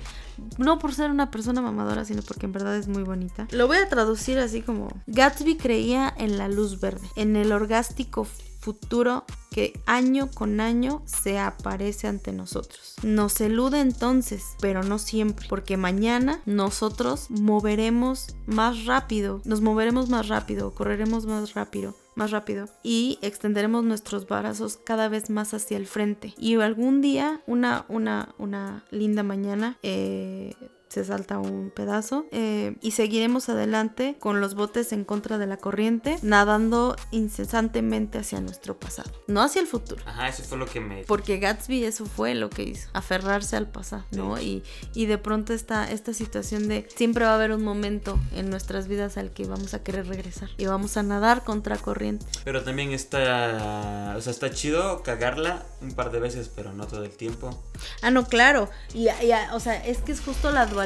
no 0.58 0.78
por 0.80 0.94
ser 0.94 1.10
una 1.10 1.30
persona 1.30 1.60
mamadora, 1.62 2.04
sino 2.04 2.22
porque 2.22 2.46
en 2.46 2.52
verdad 2.52 2.76
es 2.76 2.88
muy 2.88 3.02
bonita. 3.04 3.46
Lo 3.52 3.66
voy 3.68 3.76
a 3.76 3.88
traducir 3.88 4.38
así 4.38 4.62
como, 4.62 4.88
Gatsby 5.06 5.56
creía 5.56 6.12
en 6.16 6.38
la 6.38 6.48
luz 6.48 6.80
verde, 6.80 7.06
en 7.16 7.36
el 7.36 7.52
orgástico 7.52 8.26
futuro 8.60 9.24
que 9.50 9.78
año 9.86 10.30
con 10.30 10.60
año 10.60 11.02
se 11.04 11.38
aparece 11.40 12.06
ante 12.06 12.32
nosotros. 12.32 12.94
Nos 13.02 13.40
elude 13.40 13.80
entonces, 13.80 14.44
pero 14.60 14.84
no 14.84 14.98
siempre, 15.00 15.46
porque 15.48 15.76
mañana 15.76 16.40
nosotros 16.46 17.26
moveremos 17.30 18.28
más 18.46 18.84
rápido, 18.86 19.42
nos 19.44 19.60
moveremos 19.60 20.08
más 20.08 20.28
rápido, 20.28 20.72
correremos 20.74 21.26
más 21.26 21.54
rápido 21.54 21.94
más 22.14 22.30
rápido 22.30 22.68
y 22.82 23.18
extenderemos 23.22 23.84
nuestros 23.84 24.26
brazos 24.26 24.76
cada 24.76 25.08
vez 25.08 25.30
más 25.30 25.54
hacia 25.54 25.76
el 25.76 25.86
frente. 25.86 26.34
Y 26.36 26.56
algún 26.56 27.00
día 27.00 27.40
una 27.46 27.84
una 27.88 28.34
una 28.38 28.84
linda 28.90 29.22
mañana 29.22 29.78
eh, 29.82 30.54
se 30.92 31.04
salta 31.04 31.38
un 31.38 31.70
pedazo 31.74 32.26
eh, 32.32 32.76
y 32.82 32.90
seguiremos 32.90 33.48
adelante 33.48 34.16
con 34.18 34.42
los 34.42 34.54
botes 34.54 34.92
en 34.92 35.04
contra 35.04 35.38
de 35.38 35.46
la 35.46 35.56
corriente, 35.56 36.18
nadando 36.20 36.96
incesantemente 37.10 38.18
hacia 38.18 38.40
nuestro 38.40 38.78
pasado, 38.78 39.10
no 39.26 39.40
hacia 39.40 39.62
el 39.62 39.66
futuro. 39.66 40.02
Ajá, 40.06 40.28
eso 40.28 40.42
fue 40.42 40.58
lo 40.58 40.66
que 40.66 40.80
me... 40.80 41.04
Porque 41.04 41.38
Gatsby 41.38 41.84
eso 41.84 42.04
fue 42.04 42.34
lo 42.34 42.50
que 42.50 42.64
hizo, 42.64 42.90
aferrarse 42.92 43.56
al 43.56 43.68
pasado, 43.68 44.04
¿no? 44.10 44.38
Y, 44.38 44.62
y 44.92 45.06
de 45.06 45.16
pronto 45.16 45.54
esta, 45.54 45.90
esta 45.90 46.12
situación 46.12 46.68
de 46.68 46.86
siempre 46.94 47.24
va 47.24 47.32
a 47.32 47.34
haber 47.36 47.52
un 47.52 47.64
momento 47.64 48.20
en 48.34 48.50
nuestras 48.50 48.86
vidas 48.86 49.16
al 49.16 49.30
que 49.30 49.46
vamos 49.46 49.72
a 49.72 49.82
querer 49.82 50.06
regresar 50.06 50.50
y 50.58 50.66
vamos 50.66 50.98
a 50.98 51.02
nadar 51.02 51.42
contra 51.42 51.78
corriente. 51.78 52.26
Pero 52.44 52.62
también 52.62 52.92
está... 52.92 54.14
O 54.16 54.20
sea, 54.20 54.30
está 54.30 54.50
chido 54.50 55.02
cagarla 55.02 55.64
un 55.80 55.92
par 55.92 56.10
de 56.10 56.20
veces, 56.20 56.50
pero 56.54 56.72
no 56.74 56.86
todo 56.86 57.04
el 57.04 57.16
tiempo. 57.16 57.58
Ah, 58.02 58.10
no, 58.10 58.26
claro. 58.26 58.68
Y, 58.92 59.08
y, 59.08 59.32
o 59.52 59.60
sea, 59.60 59.84
es 59.86 59.98
que 59.98 60.12
es 60.12 60.20
justo 60.20 60.50
la 60.50 60.66
dualidad, 60.66 60.81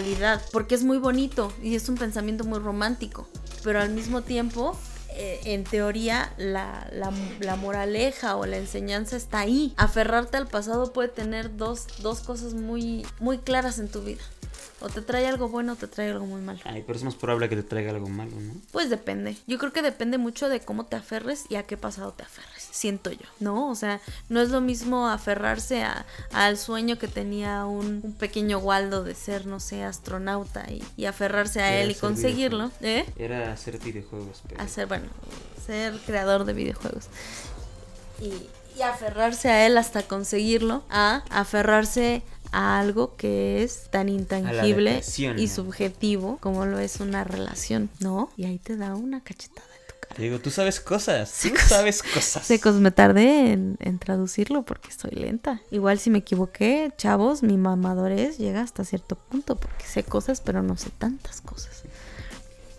porque 0.53 0.75
es 0.75 0.83
muy 0.83 0.99
bonito 0.99 1.53
y 1.63 1.75
es 1.75 1.89
un 1.89 1.97
pensamiento 1.97 2.45
muy 2.45 2.59
romántico, 2.59 3.27
pero 3.63 3.81
al 3.81 3.91
mismo 3.91 4.23
tiempo 4.23 4.77
eh, 5.19 5.41
en 5.45 5.65
teoría 5.65 6.31
la, 6.37 6.87
la, 6.93 7.11
la 7.41 7.57
moraleja 7.57 8.37
o 8.37 8.45
la 8.45 8.59
enseñanza 8.59 9.17
está 9.17 9.41
ahí. 9.41 9.73
Aferrarte 9.79 10.37
al 10.37 10.47
pasado 10.47 10.93
puede 10.93 11.09
tener 11.09 11.57
dos, 11.57 11.87
dos 12.03 12.21
cosas 12.21 12.53
muy, 12.53 13.07
muy 13.19 13.39
claras 13.39 13.79
en 13.79 13.89
tu 13.89 14.03
vida. 14.03 14.23
O 14.81 14.91
te 14.91 15.01
trae 15.01 15.27
algo 15.27 15.49
bueno 15.49 15.73
o 15.73 15.77
te 15.77 15.87
trae 15.87 16.11
algo 16.11 16.27
muy 16.27 16.43
malo. 16.43 16.61
Ay, 16.65 16.85
pero 16.87 16.99
es 16.99 17.05
más 17.05 17.15
probable 17.15 17.49
que 17.49 17.57
te 17.57 17.63
traiga 17.63 17.93
algo 17.93 18.09
malo, 18.09 18.33
¿no? 18.39 18.53
Pues 18.73 18.91
depende. 18.91 19.35
Yo 19.47 19.57
creo 19.57 19.73
que 19.73 19.81
depende 19.81 20.19
mucho 20.19 20.51
de 20.51 20.61
cómo 20.61 20.85
te 20.85 20.97
aferres 20.97 21.45
y 21.49 21.55
a 21.55 21.63
qué 21.63 21.79
pasado 21.79 22.13
te 22.13 22.25
aferres. 22.25 22.69
Siento 22.73 23.11
yo, 23.11 23.27
¿no? 23.41 23.71
O 23.71 23.75
sea, 23.75 24.03
no 24.29 24.43
es 24.43 24.51
lo 24.51 24.61
mismo 24.61 25.09
aferrarse 25.09 25.83
a, 25.83 26.05
al 26.31 26.59
sueño 26.59 26.99
que 26.99 27.09
tenía 27.09 27.65
un, 27.65 28.01
un 28.03 28.13
pequeño 28.13 28.59
Waldo 28.59 29.03
de 29.03 29.15
ser, 29.15 29.47
no 29.47 29.61
sé, 29.61 29.83
astronauta 29.83 30.71
y, 30.71 30.85
y 30.99 31.07
aferrarse 31.07 31.63
a 31.63 31.73
Era 31.73 31.81
él 31.81 31.91
y 31.93 31.95
conseguirlo. 31.95 32.71
¿Eh? 32.83 33.07
Era 33.17 33.53
hacer 33.53 33.79
videojuegos, 33.79 34.43
pero... 34.47 34.61
A 34.61 34.69
ser, 34.69 34.87
bueno, 34.89 35.07
ser 35.65 35.95
creador 36.01 36.45
de 36.45 36.53
videojuegos. 36.53 37.07
Y, 38.21 38.49
y 38.79 38.83
aferrarse 38.83 39.49
a 39.49 39.67
él 39.67 39.79
hasta 39.79 40.03
conseguirlo. 40.03 40.85
A 40.91 41.23
aferrarse 41.31 42.23
a 42.53 42.79
algo 42.79 43.17
que 43.17 43.63
es 43.63 43.91
tan 43.91 44.09
intangible 44.09 45.03
y 45.37 45.49
subjetivo 45.49 46.39
como 46.41 46.67
lo 46.67 46.79
es 46.79 47.01
una 47.01 47.25
relación, 47.25 47.91
¿no? 48.01 48.31
Y 48.37 48.45
ahí 48.45 48.59
te 48.59 48.77
da 48.77 48.95
una 48.95 49.23
cachetada 49.23 49.67
en 49.67 49.87
tu 49.89 49.95
cara. 50.01 50.17
Te 50.17 50.23
digo, 50.23 50.39
tú 50.39 50.51
sabes 50.51 50.81
cosas, 50.81 51.33
tú 51.43 51.51
sabes 51.69 52.03
cosas. 52.03 52.47
Secos, 52.47 52.75
me 52.77 52.91
tardé 52.91 53.53
en, 53.53 53.77
en 53.81 53.99
traducirlo 53.99 54.63
porque 54.63 54.89
estoy 54.89 55.13
lenta. 55.13 55.61
Igual 55.71 55.99
si 55.99 56.11
me 56.11 56.19
equivoqué, 56.19 56.93
chavos, 56.97 57.43
mi 57.43 57.57
mamadurez 57.57 58.39
llega 58.39 58.63
hasta 58.63 58.85
cierto 58.85 59.17
punto 59.17 59.57
porque 59.57 59.85
sé 59.87 60.03
cosas, 60.03 60.41
pero 60.41 60.63
no 60.63 60.77
sé 60.77 60.91
tantas 60.91 61.41
cosas. 61.41 61.83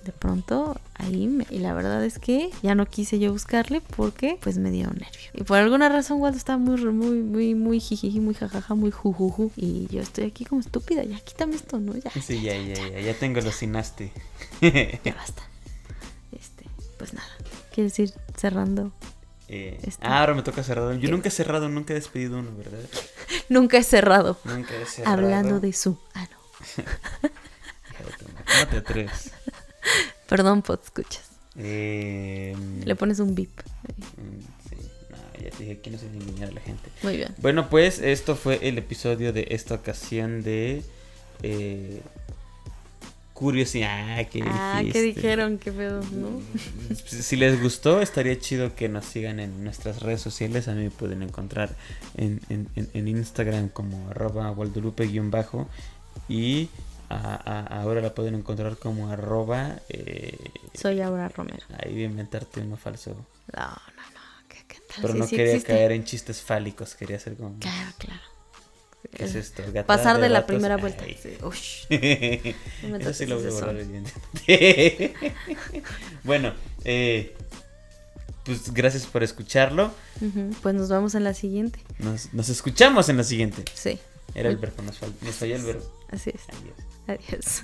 De 0.08 0.14
pronto 0.14 0.80
ahí 0.94 1.28
me- 1.28 1.46
y 1.50 1.60
la 1.60 1.74
verdad 1.74 2.02
es 2.06 2.18
que 2.18 2.50
ya 2.64 2.76
no 2.76 2.86
quise 2.86 3.20
yo 3.20 3.34
buscarle 3.34 3.82
porque 3.98 4.38
pues 4.42 4.58
me 4.58 4.72
dio 4.72 4.88
nervio. 4.88 5.30
Y 5.34 5.44
por 5.44 5.58
alguna 5.58 5.90
razón 5.90 6.22
Waldo 6.22 6.38
estaba 6.38 6.58
muy 6.58 6.82
muy 6.86 7.22
muy 7.22 7.56
muy 7.56 7.80
jijiji, 7.82 8.22
muy 8.22 8.34
jajaja, 8.36 8.74
muy 8.74 8.90
jujuju 8.90 9.52
y 9.58 9.88
yo 9.92 10.00
estoy 10.02 10.24
aquí 10.24 10.46
como 10.46 10.62
estúpida, 10.62 11.04
ya 11.04 11.20
quítame 11.20 11.58
esto, 11.58 11.78
¿no? 11.82 11.94
Ya. 11.98 12.10
Sí, 12.22 12.42
ya, 12.42 12.56
ya, 12.58 12.76
ya, 12.90 13.02
ya 13.02 13.14
tengo 13.16 13.42
los 13.42 13.54
sinaste. 13.56 14.14
Ya 14.62 15.14
basta. 15.14 15.44
Este, 16.32 16.64
pues 16.98 17.14
nada. 17.14 17.28
¿Quieres 17.74 18.00
ir 18.00 18.14
cerrando? 18.38 18.94
Eh, 19.50 19.78
Este. 19.84 20.06
Ah, 20.08 20.22
ahora 20.22 20.36
me 20.36 20.42
toca 20.42 20.64
cerrado. 20.64 20.94
Yo 20.94 21.02
¿Qué? 21.02 21.08
nunca 21.12 21.28
he 21.28 21.32
cerrado, 21.32 21.68
nunca 21.68 21.92
he 21.92 21.96
despedido 21.96 22.40
uno, 22.40 22.52
¿verdad? 22.58 22.80
Nunca 23.50 23.78
he 23.78 23.84
cerrado. 23.84 24.38
Nunca 24.46 24.74
he 24.74 24.86
cerrado. 24.86 25.14
Hablando 25.18 25.60
de 25.60 25.74
su. 25.74 25.98
Ah, 26.14 26.28
no. 26.32 26.38
¿Cómo 27.98 28.68
te 28.72 28.78
atreves? 28.78 29.32
Perdón, 30.30 30.62
pod 30.62 30.80
escuchas. 30.84 31.24
Eh, 31.58 32.56
Le 32.86 32.96
pones 32.96 33.20
un 33.20 33.34
bip. 33.36 33.50
mm, 33.88 34.70
sí, 34.70 34.76
no, 35.10 35.44
ya 35.44 35.50
te 35.52 35.58
dije, 35.64 35.72
aquí 35.80 35.90
no 35.90 35.98
se 35.98 36.06
a 36.46 36.52
la 36.52 36.62
gente. 36.62 36.90
Muy 37.04 37.18
bien. 37.18 37.34
Bueno, 37.40 37.70
pues 37.70 38.00
esto 38.00 38.36
fue 38.36 38.60
el 38.68 38.78
episodio 38.78 39.34
de 39.34 39.48
esta 39.52 39.74
ocasión 39.76 40.44
de 40.44 40.84
eh, 41.44 42.02
curiosidad. 43.34 44.28
¿qué 44.32 44.44
Ah, 44.46 44.78
¿qué 44.80 44.86
dijiste? 44.86 45.02
dijeron? 45.04 45.58
¿Qué 45.60 45.72
pedo? 45.72 46.02
¿No? 46.12 46.42
Si 47.06 47.36
les 47.36 47.62
gustó, 47.62 48.02
estaría 48.02 48.38
chido 48.40 48.76
que 48.76 48.90
nos 48.90 49.06
sigan 49.06 49.40
en 49.40 49.64
nuestras 49.64 50.02
redes 50.02 50.22
sociales. 50.22 50.68
A 50.68 50.74
mí 50.74 50.84
me 50.86 50.90
pueden 50.92 51.22
encontrar 51.24 51.76
en, 52.16 52.42
en- 52.50 52.68
en- 52.76 52.90
en 52.94 53.08
Instagram 53.08 53.70
como 53.70 54.10
arroba 54.10 54.52
waldurupe-bajo 54.52 55.68
y 56.28 56.70
a- 57.10 57.36
a- 57.36 57.82
ahora 57.82 58.02
la 58.02 58.14
pueden 58.14 58.36
encontrar 58.36 58.78
como 58.78 59.10
arroba... 59.12 59.80
eh, 59.90 60.38
Soy 60.74 61.02
Aura 61.02 61.30
Romero. 61.30 61.64
ahí 61.84 61.94
voy 61.94 62.04
a 62.04 62.06
inventarte 62.06 62.62
uno 62.62 62.78
falso. 62.78 63.12
No, 63.56 63.64
no, 63.68 63.70
no. 63.70 64.48
¿Qué, 64.50 64.58
qué 64.68 64.80
tal? 64.88 64.98
Pero 65.02 65.14
Sí, 65.14 65.20
no 65.20 65.26
sí 65.28 65.36
quería 65.36 65.54
existe. 65.54 65.74
caer 65.74 65.92
en 65.94 66.04
chistes 66.04 66.42
fálicos, 66.42 66.96
quería 66.96 67.18
hacer 67.18 67.36
como... 67.36 67.58
Claro, 67.60 67.92
claro. 67.98 68.22
¿Qué 69.16 69.24
es 69.24 69.36
esto? 69.36 69.64
¿Gata 69.72 69.88
Pasar 69.88 70.20
de 70.20 70.28
la 70.28 70.46
primera 70.46 70.76
vuelta. 70.76 71.06
Ay. 71.06 71.18
Sí. 71.22 71.38
Ush. 71.42 71.86
No 72.84 72.98
me 72.98 73.04
Eso 73.04 73.14
sí 73.14 73.26
lo 73.26 73.38
voy 73.40 73.48
a 73.48 73.52
borrar 73.52 73.76
bueno, 76.24 76.54
eh, 76.84 77.36
pues 78.44 78.74
gracias 78.74 79.06
por 79.06 79.24
escucharlo. 79.24 79.92
Pues 80.62 80.76
nos 80.76 80.90
vamos 80.90 81.16
en 81.16 81.24
la 81.24 81.34
siguiente. 81.34 81.80
Nos, 82.00 82.34
nos 82.34 82.50
escuchamos 82.50 83.08
en 83.10 83.18
la 83.18 83.24
siguiente. 83.24 83.64
Sí, 83.74 84.00
Era 84.36 84.50
el 84.50 84.58
verbo, 84.58 84.82
nos 84.84 84.98
falló 84.98 85.56
el 85.56 85.64
verbo. 85.64 85.86
así 86.12 86.32
es. 86.32 86.42
Adiós. 86.50 86.76
Adiós. 87.08 87.64